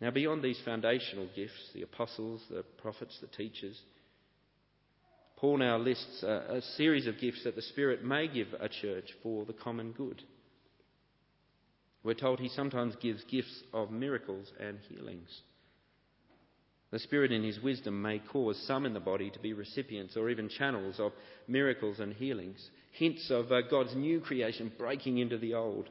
Now, 0.00 0.10
beyond 0.10 0.42
these 0.42 0.58
foundational 0.64 1.28
gifts, 1.36 1.72
the 1.74 1.82
apostles, 1.82 2.40
the 2.48 2.62
prophets, 2.78 3.18
the 3.20 3.26
teachers, 3.26 3.78
Paul 5.36 5.58
now 5.58 5.76
lists 5.76 6.22
a, 6.22 6.54
a, 6.56 6.62
series 6.78 7.06
of 7.06 7.20
gifts 7.20 7.44
that 7.44 7.54
the 7.54 7.60
Spirit 7.60 8.02
may 8.02 8.28
give 8.28 8.48
a 8.58 8.70
church 8.70 9.10
for 9.22 9.44
the 9.44 9.52
common 9.52 9.92
good. 9.92 10.22
We're 12.02 12.14
told 12.14 12.40
he 12.40 12.48
sometimes 12.48 12.96
gives 12.96 13.22
gifts 13.24 13.62
of 13.74 13.90
miracles 13.90 14.50
and 14.58 14.78
healings. 14.88 15.28
The 16.94 17.00
Spirit, 17.00 17.32
in 17.32 17.42
His 17.42 17.60
wisdom, 17.60 18.00
may 18.00 18.20
cause 18.20 18.56
some 18.68 18.86
in 18.86 18.94
the 18.94 19.00
body 19.00 19.28
to 19.28 19.40
be 19.40 19.52
recipients 19.52 20.16
or 20.16 20.30
even 20.30 20.48
channels 20.48 21.00
of 21.00 21.10
miracles 21.48 21.98
and 21.98 22.12
healings, 22.12 22.70
hints 22.92 23.32
of 23.32 23.50
uh, 23.50 23.62
God's 23.62 23.96
new 23.96 24.20
creation 24.20 24.70
breaking 24.78 25.18
into 25.18 25.36
the 25.36 25.54
old 25.54 25.88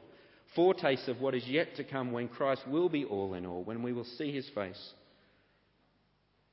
foretastes 0.56 1.06
of 1.08 1.20
what 1.20 1.34
is 1.34 1.46
yet 1.46 1.76
to 1.76 1.84
come 1.84 2.10
when 2.10 2.28
Christ 2.28 2.66
will 2.66 2.88
be 2.88 3.04
all 3.04 3.34
in 3.34 3.44
all, 3.44 3.62
when 3.62 3.82
we 3.82 3.92
will 3.92 4.06
see 4.16 4.32
his 4.32 4.48
face. 4.54 4.92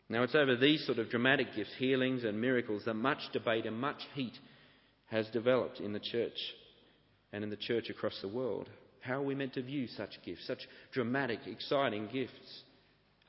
Now, 0.09 0.23
it's 0.23 0.35
over 0.35 0.57
these 0.57 0.85
sort 0.85 0.99
of 0.99 1.09
dramatic 1.09 1.55
gifts, 1.55 1.71
healings 1.77 2.25
and 2.25 2.41
miracles, 2.41 2.83
that 2.83 2.95
much 2.95 3.21
debate 3.31 3.65
and 3.65 3.79
much 3.79 4.01
heat 4.15 4.37
has 5.05 5.29
developed 5.29 5.79
in 5.79 5.93
the 5.93 5.99
church 6.01 6.37
and 7.31 7.45
in 7.45 7.49
the 7.49 7.55
church 7.55 7.89
across 7.89 8.19
the 8.21 8.27
world. 8.27 8.67
How 8.99 9.13
are 9.13 9.23
we 9.23 9.33
meant 9.33 9.53
to 9.53 9.61
view 9.61 9.87
such 9.87 10.21
gifts, 10.25 10.45
such 10.45 10.67
dramatic, 10.91 11.39
exciting 11.47 12.09
gifts? 12.11 12.63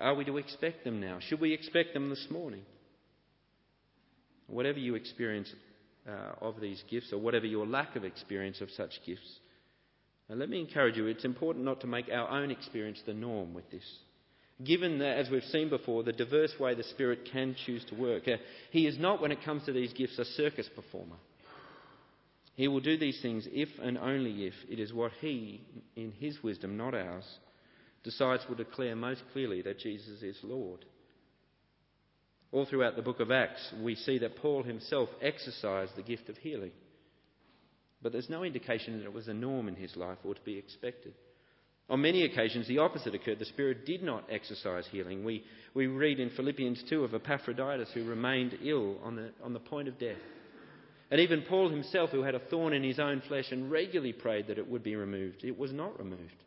Are 0.03 0.15
we 0.15 0.25
to 0.25 0.37
expect 0.37 0.83
them 0.85 1.01
now? 1.01 1.19
Should 1.21 1.41
we 1.41 1.53
expect 1.53 1.95
them 1.95 2.11
this 2.11 2.27
morning? 2.29 2.63
Whatever 4.49 4.81
you 4.81 4.97
experience 4.97 5.49
uh, 6.09 6.33
of 6.41 6.61
these 6.61 6.83
gifts, 6.91 7.13
or 7.13 7.19
whatever 7.19 7.47
your 7.47 7.67
lack 7.67 7.95
of 7.95 8.05
experience 8.05 8.61
of 8.61 8.69
such 8.71 8.91
gifts, 9.07 9.39
and 10.29 10.41
let 10.41 10.49
me 10.49 10.61
encourage 10.61 10.97
you, 10.97 11.07
it's 11.07 11.25
important 11.25 11.65
not 11.65 11.81
to 11.83 11.87
make 11.87 12.07
our 12.13 12.29
own 12.29 12.51
experience 12.51 13.01
the 13.07 13.15
norm 13.15 13.55
with 13.55 13.71
this. 13.71 13.85
Given 14.65 14.99
that, 14.99 15.19
as 15.19 15.31
we've 15.31 15.43
seen 15.45 15.69
before, 15.69 16.03
the 16.03 16.13
diverse 16.13 16.53
way 16.59 16.75
the 16.75 16.83
Spirit 16.83 17.29
can 17.33 17.55
choose 17.65 17.85
to 17.87 17.95
work, 17.95 18.27
uh, 18.27 18.37
He 18.71 18.87
is 18.87 18.99
not, 18.99 19.23
when 19.23 19.33
it 19.33 19.45
comes 19.45 19.65
to 19.67 19.73
these 19.73 19.93
gifts, 19.93 20.19
a 20.19 20.25
circus 20.25 20.69
performer. 20.75 21.17
He 22.55 22.67
will 22.67 22.81
do 22.81 22.97
these 22.97 23.21
things 23.23 23.47
if 23.51 23.69
and 23.81 23.97
only 23.97 24.47
if 24.47 24.55
it 24.69 24.81
is 24.81 24.93
what 24.93 25.13
He, 25.21 25.63
in 25.95 26.13
His 26.19 26.43
wisdom, 26.43 26.77
not 26.77 26.95
ours, 26.95 27.25
decides 28.05 28.45
will 28.49 28.57
declare 28.57 28.97
most 28.97 29.23
clearly 29.33 29.63
that 29.63 29.79
Jesus 29.79 30.23
is 30.23 30.37
Lord. 30.43 30.85
All 32.51 32.67
throughout 32.67 32.97
the 32.97 33.03
book 33.03 33.21
of 33.21 33.31
Acts, 33.31 33.73
we 33.83 33.95
see 33.95 34.19
that 34.19 34.37
Paul 34.37 34.63
himself 34.63 35.09
exercised 35.23 35.97
the 35.97 36.03
gift 36.03 36.29
of 36.29 36.37
healing. 36.37 36.73
But 38.03 38.13
there's 38.13 38.29
no 38.29 38.43
indication 38.43 38.99
that 38.99 39.07
it 39.07 39.13
was 39.13 39.29
a 39.29 39.35
norm 39.35 39.69
in 39.69 39.77
his 39.77 39.97
life 39.97 40.19
or 40.25 40.35
to 40.35 40.41
be 40.45 40.59
expected. 40.59 41.15
On 41.89 42.01
many 42.01 42.25
occasions, 42.25 42.69
the 42.69 42.79
opposite 42.79 43.15
occurred. 43.15 43.39
The 43.39 43.45
Spirit 43.47 43.87
did 43.87 44.03
not 44.03 44.25
exercise 44.31 44.87
healing. 44.91 45.25
We, 45.25 45.45
we 45.75 45.87
read 45.87 46.21
in 46.21 46.31
Philippians 46.31 46.85
2 46.89 47.05
of 47.05 47.15
Epaphroditus 47.15 47.91
who 47.95 48.05
remained 48.05 48.59
ill 48.63 48.97
on 49.03 49.17
the, 49.17 49.31
on 49.43 49.53
the 49.53 49.61
point 49.61 49.89
of 49.89 49.99
death. 49.99 50.17
And 51.11 51.21
even 51.21 51.43
Paul 51.43 51.69
himself, 51.69 52.11
who 52.11 52.23
had 52.23 52.35
a 52.35 52.39
thorn 52.39 52.73
in 52.73 52.83
his 52.83 52.99
own 52.99 53.23
flesh 53.29 53.51
and 53.51 53.71
regularly 53.71 54.15
prayed 54.15 54.47
that 54.47 54.59
it 54.59 54.69
would 54.69 54.83
be 54.83 54.97
removed, 54.97 55.45
it 55.45 55.59
was 55.59 55.73
not 55.73 55.99
removed. 55.99 56.43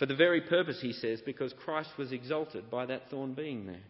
For 0.00 0.06
the 0.06 0.16
very 0.16 0.40
purpose, 0.40 0.80
he 0.80 0.94
says, 0.94 1.20
because 1.20 1.52
Christ 1.62 1.90
was 1.98 2.10
exalted 2.10 2.70
by 2.70 2.86
that 2.86 3.10
thorn 3.10 3.34
being 3.34 3.66
there. 3.66 3.82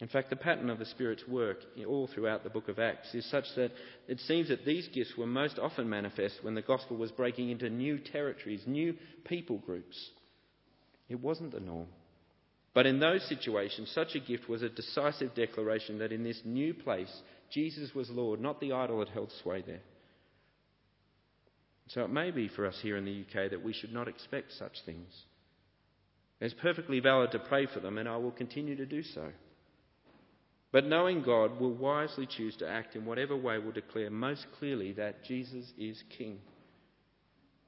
In 0.00 0.06
fact, 0.06 0.30
the 0.30 0.36
pattern 0.36 0.70
of 0.70 0.78
the 0.78 0.84
Spirit's 0.84 1.26
work 1.26 1.58
all 1.84 2.06
throughout 2.06 2.44
the 2.44 2.50
book 2.50 2.68
of 2.68 2.78
Acts 2.78 3.12
is 3.12 3.28
such 3.28 3.46
that 3.56 3.72
it 4.06 4.20
seems 4.20 4.50
that 4.50 4.64
these 4.64 4.86
gifts 4.86 5.14
were 5.18 5.26
most 5.26 5.58
often 5.58 5.90
manifest 5.90 6.44
when 6.44 6.54
the 6.54 6.62
gospel 6.62 6.96
was 6.96 7.10
breaking 7.10 7.50
into 7.50 7.68
new 7.68 7.98
territories, 7.98 8.62
new 8.68 8.94
people 9.24 9.58
groups. 9.58 10.10
It 11.08 11.20
wasn't 11.20 11.50
the 11.50 11.58
norm. 11.58 11.88
But 12.72 12.86
in 12.86 13.00
those 13.00 13.28
situations, 13.28 13.90
such 13.92 14.14
a 14.14 14.20
gift 14.20 14.48
was 14.48 14.62
a 14.62 14.68
decisive 14.68 15.34
declaration 15.34 15.98
that 15.98 16.12
in 16.12 16.22
this 16.22 16.40
new 16.44 16.72
place, 16.72 17.12
Jesus 17.50 17.92
was 17.96 18.10
Lord, 18.10 18.40
not 18.40 18.60
the 18.60 18.74
idol 18.74 19.00
that 19.00 19.08
held 19.08 19.32
sway 19.42 19.64
there. 19.66 19.82
So 21.88 22.02
it 22.02 22.10
may 22.10 22.30
be 22.30 22.48
for 22.48 22.66
us 22.66 22.78
here 22.82 22.96
in 22.96 23.04
the 23.04 23.22
UK 23.22 23.50
that 23.50 23.62
we 23.62 23.72
should 23.72 23.92
not 23.92 24.08
expect 24.08 24.52
such 24.52 24.72
things. 24.86 25.12
It's 26.40 26.54
perfectly 26.54 27.00
valid 27.00 27.32
to 27.32 27.38
pray 27.38 27.66
for 27.66 27.80
them, 27.80 27.98
and 27.98 28.08
I 28.08 28.16
will 28.16 28.30
continue 28.30 28.76
to 28.76 28.86
do 28.86 29.02
so. 29.02 29.28
But 30.72 30.86
knowing 30.86 31.22
God 31.22 31.60
will 31.60 31.72
wisely 31.74 32.26
choose 32.26 32.56
to 32.56 32.68
act 32.68 32.96
in 32.96 33.06
whatever 33.06 33.36
way 33.36 33.58
will 33.58 33.72
declare 33.72 34.10
most 34.10 34.44
clearly 34.58 34.92
that 34.94 35.24
Jesus 35.24 35.72
is 35.78 36.02
King. 36.18 36.38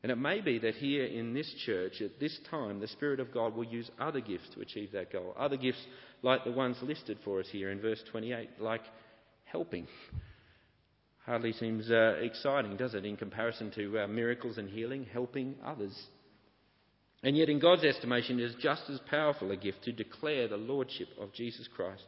And 0.02 0.10
it 0.10 0.16
may 0.16 0.40
be 0.40 0.58
that 0.58 0.74
here 0.74 1.04
in 1.04 1.32
this 1.32 1.52
church, 1.64 2.00
at 2.00 2.18
this 2.20 2.38
time, 2.50 2.80
the 2.80 2.88
Spirit 2.88 3.20
of 3.20 3.32
God 3.32 3.54
will 3.54 3.64
use 3.64 3.90
other 3.98 4.20
gifts 4.20 4.48
to 4.54 4.60
achieve 4.60 4.92
that 4.92 5.12
goal. 5.12 5.34
Other 5.38 5.56
gifts 5.56 5.84
like 6.22 6.44
the 6.44 6.52
ones 6.52 6.76
listed 6.82 7.18
for 7.24 7.40
us 7.40 7.46
here 7.50 7.70
in 7.70 7.80
verse 7.80 8.02
28, 8.10 8.60
like 8.60 8.82
helping. 9.44 9.86
Hardly 11.26 11.52
seems 11.52 11.90
uh, 11.90 12.14
exciting, 12.22 12.76
does 12.76 12.94
it, 12.94 13.04
in 13.04 13.16
comparison 13.16 13.72
to 13.72 13.98
uh, 13.98 14.06
miracles 14.06 14.58
and 14.58 14.70
healing, 14.70 15.06
helping 15.12 15.56
others. 15.64 15.92
And 17.24 17.36
yet, 17.36 17.48
in 17.48 17.58
God's 17.58 17.82
estimation, 17.82 18.38
it 18.38 18.44
is 18.44 18.54
just 18.60 18.82
as 18.88 19.00
powerful 19.10 19.50
a 19.50 19.56
gift 19.56 19.82
to 19.84 19.92
declare 19.92 20.46
the 20.46 20.56
Lordship 20.56 21.08
of 21.20 21.32
Jesus 21.32 21.68
Christ 21.74 22.04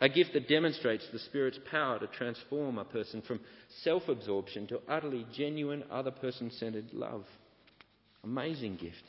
A 0.00 0.08
gift 0.08 0.34
that 0.34 0.48
demonstrates 0.48 1.04
the 1.12 1.18
Spirit's 1.18 1.58
power 1.68 1.98
to 1.98 2.06
transform 2.06 2.78
a 2.78 2.84
person 2.84 3.22
from 3.22 3.40
self 3.82 4.08
absorption 4.08 4.68
to 4.68 4.80
utterly 4.88 5.26
genuine, 5.34 5.82
other 5.90 6.12
person 6.12 6.52
centered 6.52 6.92
love. 6.92 7.24
Amazing 8.22 8.76
gift. 8.76 9.02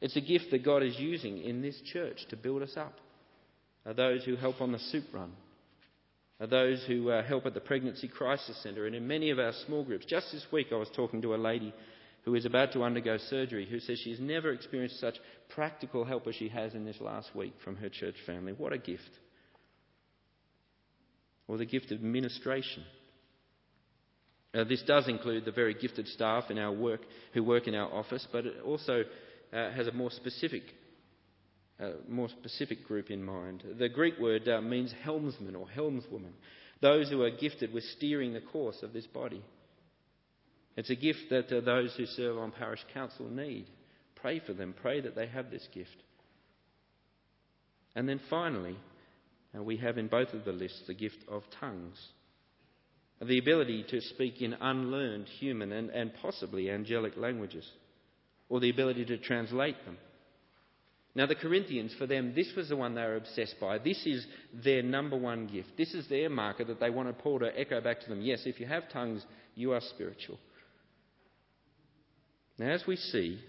It's 0.00 0.16
a 0.16 0.20
gift 0.20 0.46
that 0.50 0.64
God 0.64 0.82
is 0.82 0.98
using 0.98 1.38
in 1.42 1.62
this 1.62 1.80
church 1.92 2.26
to 2.30 2.36
build 2.36 2.62
us 2.62 2.76
up. 2.76 2.98
Are 3.86 3.94
those 3.94 4.24
who 4.24 4.34
help 4.34 4.60
on 4.60 4.72
the 4.72 4.78
soup 4.78 5.04
run, 5.12 5.32
are 6.40 6.46
those 6.46 6.84
who 6.86 7.10
uh, 7.10 7.22
help 7.22 7.46
at 7.46 7.54
the 7.54 7.60
Pregnancy 7.60 8.08
Crisis 8.08 8.62
Centre, 8.62 8.86
and 8.86 8.94
in 8.94 9.06
many 9.08 9.30
of 9.30 9.38
our 9.38 9.52
small 9.66 9.84
groups. 9.84 10.06
Just 10.06 10.32
this 10.32 10.46
week, 10.52 10.68
I 10.72 10.76
was 10.76 10.90
talking 10.94 11.22
to 11.22 11.34
a 11.34 11.36
lady 11.36 11.74
who 12.24 12.34
is 12.34 12.44
about 12.44 12.72
to 12.72 12.84
undergo 12.84 13.16
surgery 13.16 13.66
who 13.66 13.80
says 13.80 13.98
she's 13.98 14.20
never 14.20 14.52
experienced 14.52 15.00
such 15.00 15.16
practical 15.48 16.04
help 16.04 16.26
as 16.26 16.34
she 16.34 16.48
has 16.48 16.74
in 16.74 16.84
this 16.84 17.00
last 17.00 17.34
week 17.34 17.54
from 17.64 17.76
her 17.76 17.88
church 17.88 18.16
family. 18.26 18.52
What 18.52 18.72
a 18.72 18.78
gift! 18.78 19.10
or 21.48 21.56
the 21.56 21.66
gift 21.66 21.90
of 21.90 22.02
ministration. 22.02 22.84
Uh, 24.54 24.64
this 24.64 24.82
does 24.82 25.08
include 25.08 25.44
the 25.44 25.52
very 25.52 25.74
gifted 25.74 26.06
staff 26.08 26.44
in 26.50 26.58
our 26.58 26.72
work 26.72 27.00
who 27.34 27.42
work 27.42 27.66
in 27.66 27.74
our 27.74 27.92
office, 27.92 28.26
but 28.30 28.46
it 28.46 28.54
also 28.64 29.02
uh, 29.52 29.70
has 29.72 29.86
a 29.86 29.92
more 29.92 30.10
specific, 30.10 30.62
uh, 31.80 31.90
more 32.08 32.28
specific 32.28 32.84
group 32.86 33.10
in 33.10 33.22
mind. 33.22 33.62
The 33.78 33.88
Greek 33.88 34.18
word 34.18 34.48
uh, 34.48 34.60
means 34.60 34.92
helmsman 35.04 35.54
or 35.54 35.66
helmswoman, 35.68 36.32
those 36.80 37.08
who 37.08 37.22
are 37.22 37.30
gifted 37.30 37.72
with 37.72 37.84
steering 37.96 38.32
the 38.32 38.40
course 38.40 38.82
of 38.82 38.92
this 38.92 39.06
body. 39.06 39.42
It's 40.76 40.90
a 40.90 40.96
gift 40.96 41.30
that 41.30 41.52
uh, 41.52 41.60
those 41.60 41.94
who 41.96 42.06
serve 42.06 42.38
on 42.38 42.52
parish 42.52 42.84
council 42.94 43.28
need. 43.28 43.66
Pray 44.14 44.40
for 44.40 44.52
them. 44.52 44.74
Pray 44.80 45.00
that 45.00 45.14
they 45.14 45.26
have 45.26 45.50
this 45.50 45.66
gift. 45.72 45.96
And 47.94 48.08
then 48.08 48.20
finally, 48.30 48.76
and 49.52 49.64
we 49.64 49.76
have 49.78 49.98
in 49.98 50.08
both 50.08 50.32
of 50.34 50.44
the 50.44 50.52
lists 50.52 50.82
the 50.86 50.94
gift 50.94 51.18
of 51.28 51.42
tongues. 51.60 51.98
The 53.20 53.38
ability 53.38 53.86
to 53.90 54.00
speak 54.00 54.40
in 54.40 54.52
unlearned 54.52 55.26
human 55.26 55.72
and, 55.72 55.90
and 55.90 56.12
possibly 56.22 56.70
angelic 56.70 57.16
languages, 57.16 57.68
or 58.48 58.60
the 58.60 58.70
ability 58.70 59.04
to 59.06 59.18
translate 59.18 59.84
them. 59.84 59.98
Now, 61.14 61.26
the 61.26 61.34
Corinthians, 61.34 61.94
for 61.98 62.06
them, 62.06 62.32
this 62.34 62.52
was 62.56 62.68
the 62.68 62.76
one 62.76 62.94
they 62.94 63.02
were 63.02 63.16
obsessed 63.16 63.56
by. 63.60 63.78
This 63.78 64.04
is 64.06 64.26
their 64.52 64.82
number 64.82 65.16
one 65.16 65.46
gift. 65.46 65.70
This 65.76 65.94
is 65.94 66.06
their 66.08 66.28
marker 66.28 66.64
that 66.64 66.80
they 66.80 66.90
wanted 66.90 67.18
Paul 67.18 67.40
to 67.40 67.58
echo 67.58 67.80
back 67.80 68.00
to 68.00 68.08
them. 68.08 68.20
Yes, 68.20 68.42
if 68.44 68.60
you 68.60 68.66
have 68.66 68.90
tongues, 68.92 69.24
you 69.54 69.72
are 69.72 69.80
spiritual. 69.80 70.38
Now, 72.58 72.70
as 72.70 72.84
we 72.86 72.96
see, 72.96 73.40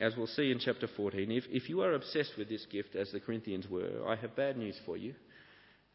as 0.00 0.16
we'll 0.16 0.26
see 0.26 0.50
in 0.50 0.58
chapter 0.58 0.88
14, 0.96 1.30
if, 1.30 1.44
if 1.50 1.68
you 1.68 1.82
are 1.82 1.92
obsessed 1.92 2.32
with 2.38 2.48
this 2.48 2.66
gift, 2.70 2.96
as 2.96 3.10
the 3.12 3.20
Corinthians 3.20 3.68
were, 3.68 4.06
I 4.06 4.16
have 4.16 4.34
bad 4.34 4.56
news 4.56 4.78
for 4.86 4.96
you. 4.96 5.14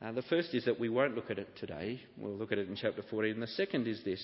Uh, 0.02 0.12
the 0.12 0.22
first 0.24 0.54
is 0.54 0.66
that 0.66 0.80
we 0.80 0.90
won't 0.90 1.16
look 1.16 1.32
at 1.32 1.40
it 1.40 1.58
today. 1.58 2.00
We'll 2.18 2.38
look 2.38 2.52
at 2.52 2.60
it 2.60 2.70
in 2.70 2.76
chapter 2.76 3.04
14. 3.10 3.34
And 3.34 3.42
the 3.42 3.48
second 3.48 3.88
is 3.88 4.04
this. 4.06 4.22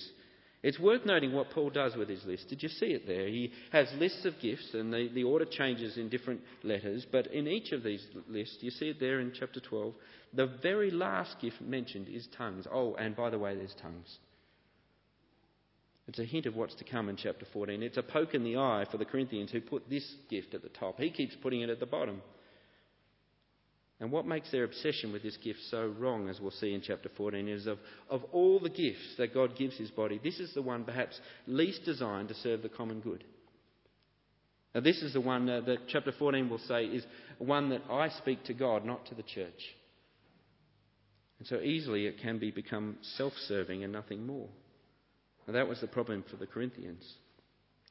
It's 0.64 0.80
worth 0.80 1.04
noting 1.04 1.34
what 1.34 1.50
Paul 1.50 1.68
does 1.68 1.94
with 1.94 2.08
his 2.08 2.24
list. 2.24 2.48
Did 2.48 2.62
you 2.62 2.70
see 2.70 2.86
it 2.86 3.06
there? 3.06 3.28
He 3.28 3.52
has 3.70 3.86
lists 3.98 4.24
of 4.24 4.40
gifts, 4.40 4.72
and 4.72 4.90
the, 4.90 5.10
the 5.12 5.22
order 5.22 5.44
changes 5.44 5.98
in 5.98 6.08
different 6.08 6.40
letters. 6.62 7.06
But 7.12 7.26
in 7.26 7.46
each 7.46 7.72
of 7.72 7.82
these 7.82 8.02
lists, 8.30 8.56
you 8.62 8.70
see 8.70 8.88
it 8.88 8.98
there 8.98 9.20
in 9.20 9.34
chapter 9.38 9.60
12, 9.60 9.92
the 10.32 10.46
very 10.62 10.90
last 10.90 11.38
gift 11.38 11.60
mentioned 11.60 12.08
is 12.08 12.26
tongues. 12.38 12.66
Oh, 12.72 12.94
and 12.94 13.14
by 13.14 13.28
the 13.28 13.38
way, 13.38 13.54
there's 13.54 13.74
tongues. 13.82 14.18
It's 16.08 16.18
a 16.18 16.24
hint 16.24 16.46
of 16.46 16.56
what's 16.56 16.74
to 16.76 16.84
come 16.84 17.10
in 17.10 17.16
chapter 17.16 17.44
14. 17.52 17.82
It's 17.82 17.98
a 17.98 18.02
poke 18.02 18.34
in 18.34 18.42
the 18.42 18.56
eye 18.56 18.86
for 18.90 18.96
the 18.96 19.04
Corinthians 19.04 19.50
who 19.50 19.60
put 19.60 19.90
this 19.90 20.14
gift 20.30 20.54
at 20.54 20.62
the 20.62 20.70
top. 20.70 20.98
He 20.98 21.10
keeps 21.10 21.36
putting 21.42 21.60
it 21.60 21.68
at 21.68 21.78
the 21.78 21.84
bottom. 21.84 22.22
And 24.00 24.10
what 24.10 24.26
makes 24.26 24.50
their 24.50 24.64
obsession 24.64 25.12
with 25.12 25.22
this 25.22 25.36
gift 25.36 25.60
so 25.70 25.94
wrong, 25.98 26.28
as 26.28 26.40
we'll 26.40 26.50
see 26.50 26.74
in 26.74 26.82
chapter 26.82 27.08
14, 27.16 27.48
is 27.48 27.66
of, 27.66 27.78
of 28.10 28.24
all 28.32 28.58
the 28.58 28.68
gifts 28.68 29.14
that 29.18 29.32
God 29.32 29.56
gives 29.56 29.76
his 29.76 29.90
body, 29.90 30.20
this 30.22 30.40
is 30.40 30.52
the 30.52 30.62
one 30.62 30.84
perhaps 30.84 31.18
least 31.46 31.84
designed 31.84 32.28
to 32.28 32.34
serve 32.34 32.62
the 32.62 32.68
common 32.68 33.00
good. 33.00 33.24
Now, 34.74 34.80
this 34.80 35.00
is 35.02 35.12
the 35.12 35.20
one 35.20 35.48
uh, 35.48 35.60
that 35.60 35.86
chapter 35.88 36.10
14 36.10 36.50
will 36.50 36.58
say 36.58 36.84
is 36.86 37.04
one 37.38 37.70
that 37.70 37.82
I 37.88 38.08
speak 38.08 38.44
to 38.44 38.54
God, 38.54 38.84
not 38.84 39.06
to 39.06 39.14
the 39.14 39.22
church. 39.22 39.52
And 41.38 41.46
so 41.46 41.60
easily 41.60 42.06
it 42.06 42.20
can 42.20 42.38
be 42.38 42.50
become 42.50 42.96
self 43.16 43.32
serving 43.46 43.84
and 43.84 43.92
nothing 43.92 44.26
more. 44.26 44.48
And 45.46 45.54
that 45.54 45.68
was 45.68 45.80
the 45.80 45.86
problem 45.86 46.24
for 46.28 46.36
the 46.36 46.46
Corinthians. 46.46 47.04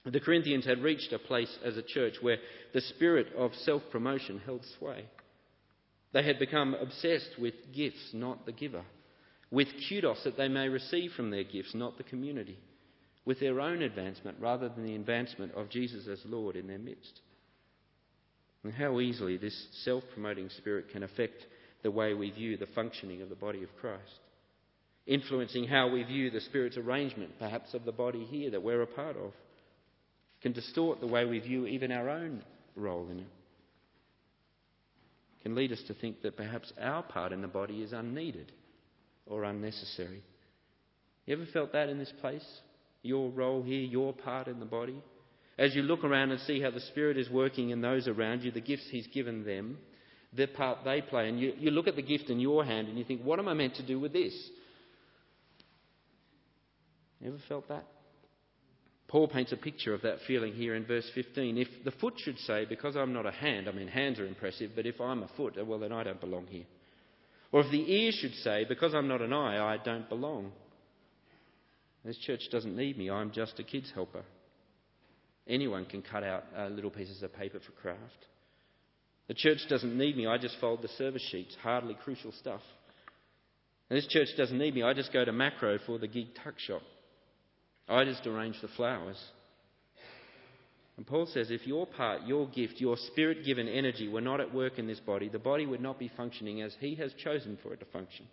The 0.05 0.19
Corinthians 0.19 0.65
had 0.65 0.81
reached 0.81 1.13
a 1.13 1.19
place 1.19 1.55
as 1.63 1.77
a 1.77 1.81
church 1.81 2.15
where 2.19 2.37
the 2.73 2.81
spirit 2.81 3.27
of 3.37 3.53
self 3.63 3.83
promotion 3.89 4.41
held 4.45 4.65
sway. 4.77 5.05
They 6.13 6.23
had 6.23 6.39
become 6.39 6.75
obsessed 6.75 7.39
with 7.39 7.55
gifts, 7.73 8.11
not 8.13 8.45
the 8.45 8.51
giver, 8.51 8.83
with 9.51 9.67
kudos 9.89 10.23
that 10.23 10.37
they 10.37 10.47
may 10.47 10.69
receive 10.69 11.11
from 11.13 11.31
their 11.31 11.43
gifts, 11.43 11.73
not 11.73 11.97
the 11.97 12.03
community, 12.03 12.57
with 13.25 13.39
their 13.39 13.59
own 13.59 13.81
advancement 13.81 14.37
rather 14.39 14.69
than 14.69 14.85
the 14.85 14.95
advancement 14.95 15.53
of 15.55 15.69
Jesus 15.69 16.07
as 16.07 16.19
Lord 16.25 16.55
in 16.55 16.67
their 16.67 16.79
midst. 16.79 17.21
And 18.63 18.73
how 18.73 18.99
easily 18.99 19.37
this 19.37 19.67
self 19.83 20.03
promoting 20.13 20.49
spirit 20.49 20.89
can 20.91 21.03
affect 21.03 21.45
the 21.81 21.91
way 21.91 22.13
we 22.13 22.31
view 22.31 22.57
the 22.57 22.67
functioning 22.67 23.21
of 23.21 23.29
the 23.29 23.35
body 23.35 23.63
of 23.63 23.75
Christ. 23.81 24.19
Influencing 25.05 25.67
how 25.67 25.89
we 25.89 26.03
view 26.03 26.29
the 26.29 26.39
Spirit's 26.39 26.77
arrangement, 26.77 27.31
perhaps, 27.37 27.73
of 27.73 27.83
the 27.83 27.91
body 27.91 28.23
here 28.23 28.51
that 28.51 28.63
we're 28.63 28.83
a 28.83 28.87
part 28.87 29.17
of, 29.17 29.33
can 30.41 30.53
distort 30.53 31.01
the 31.01 31.07
way 31.07 31.25
we 31.25 31.39
view 31.39 31.67
even 31.67 31.91
our 31.91 32.09
own 32.09 32.41
role 32.77 33.09
in 33.11 33.19
it, 33.19 33.27
can 35.43 35.55
lead 35.55 35.71
us 35.71 35.81
to 35.87 35.93
think 35.93 36.21
that 36.21 36.37
perhaps 36.37 36.71
our 36.81 37.03
part 37.03 37.33
in 37.33 37.41
the 37.41 37.47
body 37.47 37.81
is 37.81 37.91
unneeded 37.93 38.51
or 39.25 39.43
unnecessary. 39.43 40.23
You 41.25 41.35
ever 41.35 41.45
felt 41.51 41.73
that 41.73 41.89
in 41.89 41.99
this 41.99 42.13
place? 42.21 42.45
Your 43.01 43.29
role 43.29 43.61
here, 43.61 43.81
your 43.81 44.13
part 44.13 44.47
in 44.47 44.59
the 44.59 44.65
body? 44.65 45.01
As 45.57 45.75
you 45.75 45.83
look 45.83 46.03
around 46.03 46.31
and 46.31 46.39
see 46.41 46.61
how 46.61 46.71
the 46.71 46.79
Spirit 46.79 47.17
is 47.17 47.29
working 47.29 47.69
in 47.69 47.81
those 47.81 48.07
around 48.07 48.41
you, 48.43 48.51
the 48.51 48.61
gifts 48.61 48.87
He's 48.89 49.07
given 49.07 49.45
them, 49.45 49.77
the 50.35 50.47
part 50.47 50.79
they 50.83 51.01
play, 51.01 51.29
and 51.29 51.39
you, 51.39 51.53
you 51.59 51.71
look 51.71 51.87
at 51.87 51.95
the 51.95 52.01
gift 52.01 52.29
in 52.29 52.39
your 52.39 52.65
hand 52.65 52.87
and 52.87 52.97
you 52.97 53.03
think, 53.03 53.21
what 53.21 53.37
am 53.37 53.47
I 53.47 53.53
meant 53.53 53.75
to 53.75 53.85
do 53.85 53.99
with 53.99 54.13
this? 54.13 54.33
You 57.19 57.29
Ever 57.29 57.37
felt 57.47 57.67
that? 57.67 57.85
Paul 59.13 59.27
paints 59.27 59.51
a 59.51 59.57
picture 59.57 59.93
of 59.93 60.01
that 60.01 60.17
feeling 60.25 60.53
here 60.53 60.73
in 60.73 60.87
verse 60.87 61.07
15. 61.13 61.59
If 61.59 61.67
the 61.85 61.91
foot 61.91 62.15
should 62.17 62.39
say, 62.39 62.65
Because 62.65 62.95
I'm 62.95 63.13
not 63.13 63.27
a 63.27 63.31
hand, 63.31 63.69
I 63.69 63.71
mean, 63.71 63.87
hands 63.87 64.19
are 64.19 64.25
impressive, 64.25 64.71
but 64.75 64.87
if 64.87 64.99
I'm 64.99 65.21
a 65.21 65.27
foot, 65.37 65.55
well, 65.67 65.77
then 65.77 65.91
I 65.91 66.03
don't 66.03 66.19
belong 66.19 66.47
here. 66.47 66.65
Or 67.51 67.61
if 67.61 67.69
the 67.69 67.93
ear 67.93 68.11
should 68.11 68.33
say, 68.33 68.65
Because 68.67 68.95
I'm 68.95 69.07
not 69.07 69.21
an 69.21 69.31
eye, 69.31 69.63
I 69.63 69.77
don't 69.77 70.09
belong. 70.09 70.51
This 72.03 72.17
church 72.17 72.39
doesn't 72.51 72.75
need 72.75 72.97
me, 72.97 73.11
I'm 73.11 73.29
just 73.29 73.59
a 73.59 73.63
kid's 73.63 73.91
helper. 73.93 74.23
Anyone 75.47 75.85
can 75.85 76.01
cut 76.01 76.23
out 76.23 76.45
uh, 76.57 76.69
little 76.69 76.89
pieces 76.89 77.21
of 77.21 77.35
paper 77.35 77.59
for 77.59 77.71
craft. 77.73 78.25
The 79.27 79.35
church 79.35 79.59
doesn't 79.69 79.95
need 79.95 80.17
me, 80.17 80.25
I 80.25 80.39
just 80.39 80.59
fold 80.59 80.81
the 80.81 80.87
service 80.87 81.23
sheets, 81.29 81.55
hardly 81.61 81.95
crucial 82.03 82.31
stuff. 82.31 82.61
And 83.91 83.97
this 83.97 84.07
church 84.07 84.29
doesn't 84.37 84.57
need 84.57 84.73
me, 84.73 84.81
I 84.81 84.95
just 84.95 85.13
go 85.13 85.23
to 85.23 85.31
Makro 85.31 85.77
for 85.85 85.99
the 85.99 86.07
gig 86.07 86.29
tuck 86.43 86.57
shop. 86.57 86.81
I 87.87 88.05
just 88.05 88.25
arrange 88.25 88.59
the 88.61 88.67
flowers. 88.69 89.21
And 90.95 91.07
Paul 91.07 91.25
says 91.25 91.49
if 91.49 91.65
your 91.65 91.87
part, 91.87 92.23
your 92.23 92.47
gift, 92.47 92.79
your 92.79 92.97
spirit 92.97 93.45
given 93.45 93.67
energy 93.67 94.07
were 94.07 94.21
not 94.21 94.39
at 94.39 94.53
work 94.53 94.77
in 94.77 94.87
this 94.87 94.99
body, 94.99 95.27
the 95.27 95.39
body 95.39 95.65
would 95.65 95.81
not 95.81 95.97
be 95.97 96.11
functioning 96.15 96.61
as 96.61 96.75
he 96.79 96.95
has 96.95 97.13
chosen 97.13 97.57
for 97.63 97.73
it 97.73 97.79
to 97.79 97.85
function. 97.85 98.25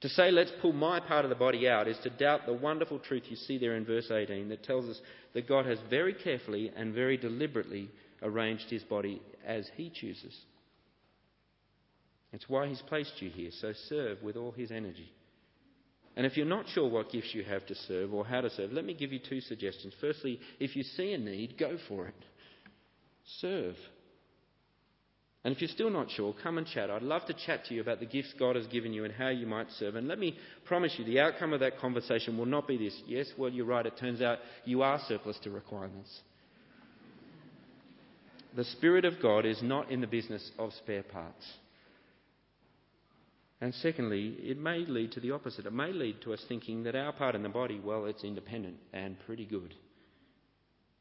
To 0.00 0.08
say, 0.08 0.30
let's 0.30 0.52
pull 0.62 0.72
my 0.72 0.98
part 0.98 1.24
of 1.24 1.28
the 1.28 1.34
body 1.34 1.68
out, 1.68 1.86
is 1.86 1.98
to 2.02 2.10
doubt 2.10 2.46
the 2.46 2.54
wonderful 2.54 2.98
truth 2.98 3.24
you 3.28 3.36
see 3.36 3.58
there 3.58 3.76
in 3.76 3.84
verse 3.84 4.10
18 4.10 4.48
that 4.48 4.64
tells 4.64 4.88
us 4.88 5.00
that 5.34 5.46
God 5.46 5.66
has 5.66 5.78
very 5.90 6.14
carefully 6.14 6.72
and 6.74 6.94
very 6.94 7.18
deliberately 7.18 7.90
arranged 8.22 8.70
his 8.70 8.82
body 8.82 9.20
as 9.46 9.68
he 9.76 9.90
chooses. 9.90 10.34
It's 12.32 12.48
why 12.48 12.66
he's 12.68 12.82
placed 12.82 13.20
you 13.20 13.28
here, 13.28 13.50
so 13.60 13.72
serve 13.88 14.22
with 14.22 14.36
all 14.36 14.52
his 14.52 14.70
energy. 14.70 15.12
And 16.16 16.26
if 16.26 16.36
you're 16.36 16.46
not 16.46 16.68
sure 16.68 16.88
what 16.88 17.12
gifts 17.12 17.34
you 17.34 17.44
have 17.44 17.66
to 17.66 17.74
serve 17.74 18.12
or 18.12 18.24
how 18.24 18.40
to 18.40 18.50
serve, 18.50 18.72
let 18.72 18.84
me 18.84 18.94
give 18.94 19.12
you 19.12 19.20
two 19.20 19.40
suggestions. 19.40 19.94
Firstly, 20.00 20.40
if 20.58 20.74
you 20.74 20.82
see 20.82 21.12
a 21.12 21.18
need, 21.18 21.56
go 21.58 21.76
for 21.88 22.08
it. 22.08 22.14
Serve. 23.38 23.76
And 25.42 25.54
if 25.54 25.60
you're 25.62 25.68
still 25.68 25.88
not 25.88 26.10
sure, 26.10 26.34
come 26.42 26.58
and 26.58 26.66
chat. 26.66 26.90
I'd 26.90 27.02
love 27.02 27.24
to 27.26 27.32
chat 27.46 27.64
to 27.66 27.74
you 27.74 27.80
about 27.80 28.00
the 28.00 28.06
gifts 28.06 28.34
God 28.38 28.56
has 28.56 28.66
given 28.66 28.92
you 28.92 29.04
and 29.04 29.14
how 29.14 29.28
you 29.28 29.46
might 29.46 29.70
serve. 29.78 29.94
And 29.94 30.06
let 30.06 30.18
me 30.18 30.36
promise 30.66 30.94
you, 30.98 31.04
the 31.04 31.20
outcome 31.20 31.54
of 31.54 31.60
that 31.60 31.78
conversation 31.78 32.36
will 32.36 32.46
not 32.46 32.68
be 32.68 32.76
this 32.76 32.94
yes, 33.06 33.26
well, 33.38 33.48
you're 33.48 33.64
right, 33.64 33.86
it 33.86 33.96
turns 33.98 34.20
out 34.20 34.38
you 34.66 34.82
are 34.82 35.00
surplus 35.08 35.38
to 35.44 35.50
requirements. 35.50 36.10
The 38.54 38.64
Spirit 38.64 39.04
of 39.04 39.14
God 39.22 39.46
is 39.46 39.62
not 39.62 39.90
in 39.90 40.00
the 40.00 40.06
business 40.06 40.50
of 40.58 40.72
spare 40.74 41.04
parts. 41.04 41.46
And 43.60 43.74
secondly, 43.74 44.36
it 44.40 44.58
may 44.58 44.78
lead 44.86 45.12
to 45.12 45.20
the 45.20 45.32
opposite. 45.32 45.66
It 45.66 45.72
may 45.72 45.92
lead 45.92 46.22
to 46.22 46.32
us 46.32 46.42
thinking 46.48 46.84
that 46.84 46.94
our 46.94 47.12
part 47.12 47.34
in 47.34 47.42
the 47.42 47.48
body, 47.50 47.78
well, 47.78 48.06
it's 48.06 48.24
independent 48.24 48.76
and 48.92 49.18
pretty 49.26 49.44
good. 49.44 49.74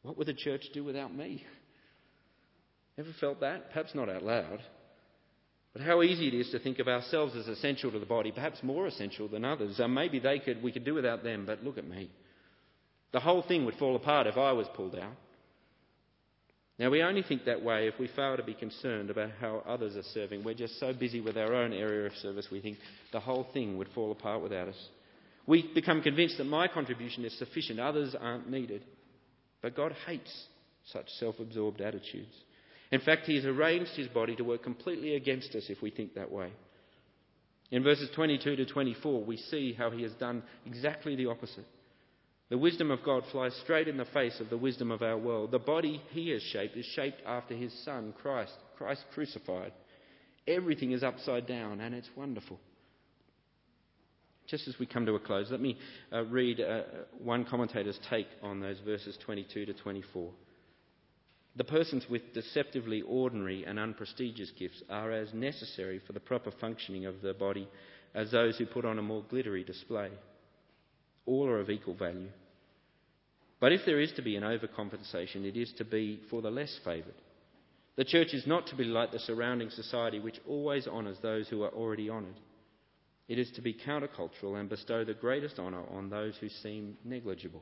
What 0.01 0.17
would 0.17 0.27
the 0.27 0.33
church 0.33 0.65
do 0.73 0.83
without 0.83 1.15
me? 1.15 1.45
Ever 2.97 3.13
felt 3.19 3.39
that? 3.39 3.69
Perhaps 3.69 3.95
not 3.95 4.09
out 4.09 4.23
loud. 4.23 4.59
But 5.71 5.83
how 5.83 6.01
easy 6.01 6.27
it 6.27 6.33
is 6.33 6.49
to 6.51 6.59
think 6.59 6.79
of 6.79 6.87
ourselves 6.87 7.35
as 7.35 7.47
essential 7.47 7.91
to 7.91 7.99
the 7.99 8.05
body, 8.05 8.31
perhaps 8.31 8.61
more 8.63 8.87
essential 8.87 9.27
than 9.27 9.45
others. 9.45 9.79
Uh, 9.79 9.87
maybe 9.87 10.19
they 10.19 10.39
could, 10.39 10.61
we 10.61 10.71
could 10.71 10.83
do 10.83 10.95
without 10.95 11.23
them, 11.23 11.45
but 11.45 11.63
look 11.63 11.77
at 11.77 11.87
me. 11.87 12.09
The 13.13 13.19
whole 13.19 13.41
thing 13.41 13.65
would 13.65 13.75
fall 13.75 13.95
apart 13.95 14.27
if 14.27 14.37
I 14.37 14.51
was 14.51 14.67
pulled 14.75 14.95
out. 14.95 15.15
Now, 16.79 16.89
we 16.89 17.03
only 17.03 17.23
think 17.23 17.43
that 17.43 17.61
way 17.61 17.87
if 17.87 17.99
we 17.99 18.07
fail 18.07 18.37
to 18.37 18.43
be 18.43 18.53
concerned 18.53 19.09
about 19.09 19.31
how 19.41 19.63
others 19.67 19.97
are 19.97 20.03
serving. 20.13 20.45
We're 20.45 20.53
just 20.53 20.79
so 20.79 20.93
busy 20.93 21.19
with 21.19 21.37
our 21.37 21.53
own 21.53 21.73
area 21.73 22.07
of 22.07 22.15
service, 22.15 22.47
we 22.49 22.61
think 22.61 22.77
the 23.11 23.19
whole 23.19 23.47
thing 23.53 23.77
would 23.77 23.89
fall 23.93 24.13
apart 24.13 24.41
without 24.41 24.69
us. 24.69 24.87
We 25.45 25.69
become 25.73 26.01
convinced 26.01 26.37
that 26.37 26.45
my 26.45 26.69
contribution 26.69 27.25
is 27.25 27.37
sufficient, 27.37 27.81
others 27.81 28.15
aren't 28.19 28.49
needed. 28.49 28.83
But 29.61 29.75
God 29.75 29.93
hates 30.07 30.31
such 30.85 31.09
self 31.19 31.39
absorbed 31.39 31.81
attitudes. 31.81 32.33
In 32.91 33.01
fact, 33.01 33.25
He 33.25 33.35
has 33.35 33.45
arranged 33.45 33.91
His 33.91 34.07
body 34.07 34.35
to 34.37 34.43
work 34.43 34.63
completely 34.63 35.15
against 35.15 35.53
us 35.55 35.65
if 35.67 35.81
we 35.81 35.91
think 35.91 36.15
that 36.15 36.31
way. 36.31 36.51
In 37.71 37.83
verses 37.83 38.09
22 38.15 38.55
to 38.55 38.65
24, 38.65 39.25
we 39.25 39.35
see 39.35 39.73
how 39.73 39.91
He 39.91 40.03
has 40.03 40.13
done 40.13 40.43
exactly 40.65 41.17
the 41.17 41.27
opposite. 41.27 41.65
The 42.49 42.57
wisdom 42.57 42.89
of 42.89 43.03
God 43.03 43.23
flies 43.31 43.53
straight 43.63 43.87
in 43.87 43.97
the 43.97 44.05
face 44.05 44.39
of 44.39 44.49
the 44.49 44.57
wisdom 44.57 44.89
of 44.89 45.03
our 45.03 45.17
world. 45.17 45.51
The 45.51 45.59
body 45.59 46.01
he 46.09 46.29
has 46.29 46.41
shaped 46.41 46.75
is 46.75 46.85
shaped 46.85 47.21
after 47.25 47.53
his 47.53 47.71
Son, 47.85 48.13
Christ, 48.21 48.53
Christ 48.75 49.03
crucified. 49.13 49.71
Everything 50.47 50.91
is 50.91 51.03
upside 51.03 51.45
down, 51.45 51.79
and 51.79 51.93
it's 51.93 52.09
wonderful. 52.15 52.59
Just 54.47 54.67
as 54.67 54.79
we 54.79 54.87
come 54.87 55.05
to 55.05 55.13
a 55.13 55.19
close, 55.19 55.51
let 55.51 55.61
me 55.61 55.77
uh, 56.11 56.23
read 56.23 56.59
uh, 56.59 56.81
one 57.19 57.45
commentator's 57.45 57.99
take 58.09 58.27
on 58.41 58.59
those 58.59 58.79
verses 58.79 59.15
22 59.23 59.67
to 59.67 59.73
24. 59.73 60.31
The 61.55 61.63
persons 61.63 62.05
with 62.09 62.33
deceptively 62.33 63.03
ordinary 63.03 63.63
and 63.63 63.77
unprestigious 63.77 64.51
gifts 64.57 64.81
are 64.89 65.11
as 65.11 65.31
necessary 65.35 65.99
for 65.99 66.13
the 66.13 66.19
proper 66.19 66.51
functioning 66.59 67.05
of 67.05 67.21
the 67.21 67.35
body 67.35 67.67
as 68.15 68.31
those 68.31 68.57
who 68.57 68.65
put 68.65 68.85
on 68.85 68.97
a 68.97 69.03
more 69.03 69.23
glittery 69.29 69.63
display. 69.63 70.09
All 71.25 71.47
are 71.47 71.59
of 71.59 71.69
equal 71.69 71.95
value. 71.95 72.29
But 73.59 73.71
if 73.73 73.81
there 73.85 73.99
is 73.99 74.11
to 74.13 74.21
be 74.21 74.35
an 74.35 74.43
overcompensation, 74.43 75.43
it 75.43 75.57
is 75.57 75.71
to 75.77 75.85
be 75.85 76.21
for 76.29 76.41
the 76.41 76.49
less 76.49 76.79
favoured. 76.83 77.21
The 77.97 78.05
church 78.05 78.33
is 78.33 78.47
not 78.47 78.67
to 78.67 78.75
be 78.75 78.85
like 78.85 79.11
the 79.11 79.19
surrounding 79.19 79.69
society, 79.69 80.19
which 80.19 80.39
always 80.47 80.87
honours 80.87 81.17
those 81.21 81.49
who 81.49 81.63
are 81.63 81.71
already 81.71 82.09
honoured. 82.09 82.39
It 83.27 83.37
is 83.37 83.51
to 83.51 83.61
be 83.61 83.73
countercultural 83.73 84.59
and 84.59 84.69
bestow 84.69 85.03
the 85.03 85.13
greatest 85.13 85.59
honour 85.59 85.83
on 85.91 86.09
those 86.09 86.35
who 86.37 86.49
seem 86.49 86.97
negligible. 87.03 87.61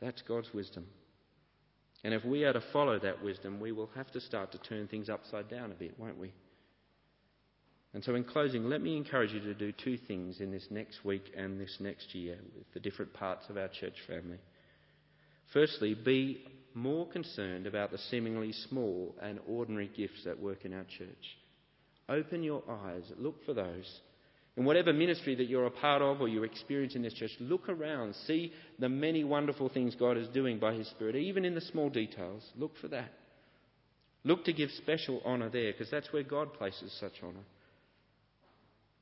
That's 0.00 0.22
God's 0.22 0.52
wisdom. 0.54 0.86
And 2.04 2.14
if 2.14 2.24
we 2.24 2.44
are 2.44 2.52
to 2.52 2.62
follow 2.72 2.98
that 3.00 3.24
wisdom, 3.24 3.58
we 3.58 3.72
will 3.72 3.90
have 3.96 4.10
to 4.12 4.20
start 4.20 4.52
to 4.52 4.58
turn 4.58 4.86
things 4.86 5.08
upside 5.08 5.50
down 5.50 5.72
a 5.72 5.74
bit, 5.74 5.98
won't 5.98 6.18
we? 6.18 6.32
And 7.96 8.04
so, 8.04 8.14
in 8.14 8.24
closing, 8.24 8.64
let 8.64 8.82
me 8.82 8.94
encourage 8.94 9.32
you 9.32 9.40
to 9.40 9.54
do 9.54 9.72
two 9.72 9.96
things 9.96 10.42
in 10.42 10.50
this 10.50 10.66
next 10.70 11.02
week 11.02 11.32
and 11.34 11.58
this 11.58 11.78
next 11.80 12.14
year 12.14 12.36
with 12.54 12.66
the 12.74 12.78
different 12.78 13.14
parts 13.14 13.48
of 13.48 13.56
our 13.56 13.68
church 13.68 13.94
family. 14.06 14.36
Firstly, 15.54 15.94
be 15.94 16.44
more 16.74 17.08
concerned 17.08 17.66
about 17.66 17.90
the 17.90 17.96
seemingly 17.96 18.52
small 18.52 19.16
and 19.22 19.40
ordinary 19.48 19.90
gifts 19.96 20.26
at 20.26 20.38
work 20.38 20.66
in 20.66 20.74
our 20.74 20.84
church. 20.98 21.38
Open 22.10 22.42
your 22.42 22.62
eyes, 22.68 23.04
look 23.16 23.42
for 23.46 23.54
those. 23.54 24.00
In 24.58 24.66
whatever 24.66 24.92
ministry 24.92 25.34
that 25.34 25.48
you're 25.48 25.64
a 25.64 25.70
part 25.70 26.02
of 26.02 26.20
or 26.20 26.28
you 26.28 26.44
experience 26.44 26.96
in 26.96 27.02
this 27.02 27.14
church, 27.14 27.32
look 27.40 27.66
around, 27.66 28.14
see 28.26 28.52
the 28.78 28.90
many 28.90 29.24
wonderful 29.24 29.70
things 29.70 29.94
God 29.94 30.18
is 30.18 30.28
doing 30.28 30.58
by 30.58 30.74
His 30.74 30.88
Spirit, 30.88 31.16
even 31.16 31.46
in 31.46 31.54
the 31.54 31.62
small 31.62 31.88
details. 31.88 32.42
Look 32.58 32.76
for 32.78 32.88
that. 32.88 33.14
Look 34.22 34.44
to 34.44 34.52
give 34.52 34.68
special 34.72 35.22
honour 35.24 35.48
there, 35.48 35.72
because 35.72 35.90
that's 35.90 36.12
where 36.12 36.24
God 36.24 36.52
places 36.52 36.94
such 37.00 37.22
honour. 37.22 37.40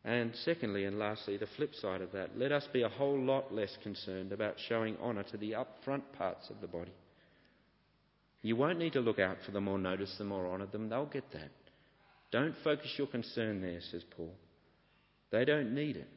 And 0.04 0.32
secondly 0.44 0.84
and 0.84 0.98
lastly, 0.98 1.38
the 1.38 1.46
flip 1.56 1.74
side 1.74 2.02
of 2.02 2.12
that, 2.12 2.38
let 2.38 2.52
us 2.52 2.68
be 2.72 2.82
a 2.82 2.88
whole 2.88 3.18
lot 3.18 3.54
less 3.54 3.74
concerned 3.82 4.32
about 4.32 4.56
showing 4.68 4.98
honour 4.98 5.22
to 5.24 5.38
the 5.38 5.52
upfront 5.52 6.02
parts 6.18 6.50
of 6.50 6.60
the 6.60 6.66
body. 6.66 6.92
You 8.42 8.56
won't 8.56 8.78
need 8.78 8.92
to 8.92 9.00
look 9.00 9.18
out 9.18 9.38
for 9.46 9.52
them 9.52 9.66
or 9.66 9.78
notice 9.78 10.14
them 10.18 10.30
or 10.30 10.46
honour 10.46 10.66
them, 10.66 10.90
they'll 10.90 11.06
get 11.06 11.32
that. 11.32 11.50
Don't 12.30 12.54
focus 12.62 12.92
your 12.98 13.06
concern 13.06 13.62
there, 13.62 13.80
says 13.90 14.04
Paul. 14.14 14.34
They 15.30 15.46
don't 15.46 15.74
need 15.74 15.96
it. 15.96 16.08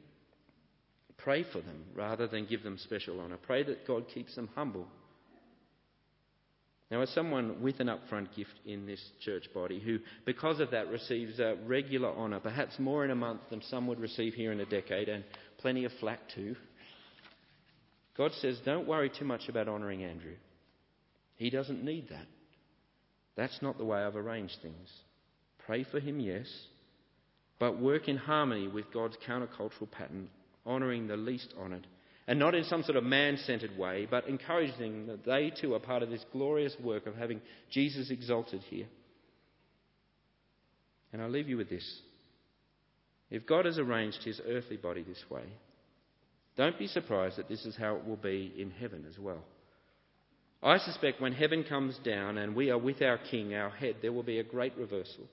Pray 1.18 1.44
for 1.44 1.60
them 1.60 1.86
rather 1.96 2.28
than 2.28 2.46
give 2.46 2.64
them 2.64 2.78
special 2.78 3.22
honour. 3.22 3.38
Pray 3.38 3.64
that 3.64 3.88
God 3.88 4.06
keeps 4.14 4.36
them 4.36 4.50
humble 4.54 4.88
now, 6.90 7.02
as 7.02 7.10
someone 7.10 7.62
with 7.62 7.82
an 7.82 7.88
upfront 7.88 8.34
gift 8.34 8.54
in 8.66 8.86
this 8.86 9.04
church 9.20 9.44
body, 9.54 9.80
who 9.80 10.00
because 10.26 10.62
of 10.62 10.72
that 10.72 10.90
receives 10.90 11.38
a 11.38 11.58
regular 11.66 12.10
honour, 12.10 12.40
perhaps 12.40 12.80
more 12.80 13.04
in 13.04 13.12
a 13.12 13.16
month 13.16 13.42
than 13.50 13.62
some 13.64 13.88
would 13.88 14.00
receive 14.00 14.34
here 14.34 14.54
in 14.54 14.62
a 14.62 14.66
decade, 14.66 15.10
and 15.10 15.26
plenty 15.58 15.84
of 15.84 15.92
flack 16.00 16.20
too, 16.34 16.56
God 18.18 18.32
says, 18.40 18.58
don't 18.64 18.88
worry 18.88 19.10
too 19.10 19.26
much 19.26 19.50
about 19.50 19.68
honouring 19.68 20.04
Andrew. 20.04 20.36
He 21.36 21.50
doesn't 21.50 21.84
need 21.84 22.08
that. 22.10 22.26
That's 23.36 23.62
not 23.62 23.78
the 23.78 23.86
way 23.86 24.00
I've 24.00 24.16
arranged 24.16 24.56
things. 24.62 24.90
Pray 25.66 25.84
for 25.84 26.00
him, 26.00 26.22
yes, 26.22 26.48
but 27.60 27.82
work 27.82 28.08
in 28.08 28.18
harmony 28.18 28.70
with 28.70 28.92
God's 28.94 29.18
countercultural 29.28 29.92
pattern, 29.92 30.30
honouring 30.66 31.08
the 31.08 31.18
least 31.18 31.54
honoured 31.60 31.86
and 32.28 32.38
not 32.38 32.54
in 32.54 32.66
some 32.66 32.84
sort 32.84 32.98
of 32.98 33.04
man 33.04 33.38
centered 33.38 33.78
way, 33.78 34.08
but 34.10 34.28
encouraging 34.28 35.08
that 35.08 35.26
they 35.26 35.52
too 35.62 35.74
are 35.74 35.80
part 35.80 36.04
of 36.04 36.10
this 36.10 36.26
glorious 36.34 36.76
work 36.82 37.08
of 37.08 37.16
having 37.16 37.42
Jesus 37.72 38.12
exalted 38.12 38.62
here. 38.70 38.88
And 41.14 41.22
I'll 41.22 41.30
leave 41.30 41.48
you 41.48 41.58
with 41.58 41.70
this. 41.70 42.02
If 43.32 43.46
God 43.46 43.66
has 43.66 43.78
arranged 43.78 44.24
his 44.24 44.42
earthly 44.46 44.78
body 44.78 45.04
this 45.04 45.24
way, 45.30 45.44
don't 46.58 46.78
be 46.78 46.88
surprised 46.88 47.38
that 47.38 47.48
this 47.48 47.66
is 47.66 47.78
how 47.78 47.96
it 47.96 48.06
will 48.06 48.18
be 48.18 48.54
in 48.58 48.72
heaven 48.72 49.06
as 49.08 49.18
well. 49.18 49.44
I 50.62 50.80
suspect 50.80 51.22
when 51.22 51.34
heaven 51.34 51.64
comes 51.64 51.98
down 52.04 52.38
and 52.38 52.56
we 52.56 52.72
are 52.72 52.78
with 52.78 53.02
our 53.02 53.20
King, 53.20 53.54
our 53.54 53.70
head, 53.70 53.98
there 54.02 54.12
will 54.12 54.24
be 54.24 54.40
a 54.40 54.44
great 54.44 54.76
reversal. 54.76 55.26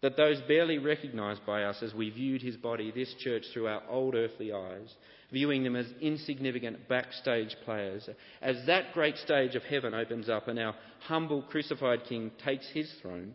That 0.00 0.16
those 0.16 0.40
barely 0.42 0.78
recognised 0.78 1.44
by 1.44 1.64
us 1.64 1.82
as 1.82 1.92
we 1.92 2.10
viewed 2.10 2.40
his 2.40 2.56
body, 2.56 2.92
this 2.92 3.12
church, 3.18 3.42
through 3.52 3.66
our 3.66 3.82
old 3.90 4.14
earthly 4.14 4.52
eyes, 4.52 4.94
viewing 5.30 5.64
them 5.64 5.76
as 5.76 5.86
insignificant 6.00 6.88
backstage 6.88 7.54
players, 7.64 8.08
as 8.40 8.56
that 8.66 8.92
great 8.94 9.16
stage 9.18 9.54
of 9.54 9.62
heaven 9.62 9.94
opens 9.94 10.28
up 10.28 10.48
and 10.48 10.58
our 10.58 10.74
humble 11.00 11.42
crucified 11.42 12.04
King 12.08 12.30
takes 12.44 12.66
his 12.72 12.90
throne, 13.02 13.34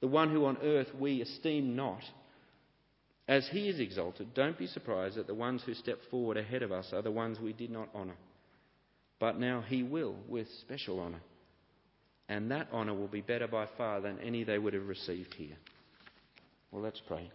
the 0.00 0.08
one 0.08 0.30
who 0.30 0.44
on 0.46 0.58
earth 0.62 0.88
we 0.98 1.20
esteem 1.20 1.76
not, 1.76 2.02
as 3.26 3.48
he 3.50 3.68
is 3.68 3.80
exalted, 3.80 4.34
don't 4.34 4.58
be 4.58 4.66
surprised 4.66 5.16
that 5.16 5.26
the 5.26 5.34
ones 5.34 5.62
who 5.64 5.72
step 5.74 5.98
forward 6.10 6.36
ahead 6.36 6.62
of 6.62 6.72
us 6.72 6.92
are 6.92 7.02
the 7.02 7.10
ones 7.10 7.40
we 7.40 7.54
did 7.54 7.70
not 7.70 7.88
honour. 7.94 8.16
But 9.18 9.38
now 9.38 9.62
he 9.66 9.82
will 9.82 10.16
with 10.28 10.46
special 10.60 11.00
honour. 11.00 11.22
And 12.28 12.50
that 12.50 12.68
honour 12.72 12.94
will 12.94 13.08
be 13.08 13.22
better 13.22 13.46
by 13.46 13.66
far 13.78 14.00
than 14.00 14.18
any 14.18 14.44
they 14.44 14.58
would 14.58 14.74
have 14.74 14.86
received 14.86 15.32
here. 15.34 15.56
Well, 16.70 16.82
let's 16.82 17.00
pray. 17.06 17.30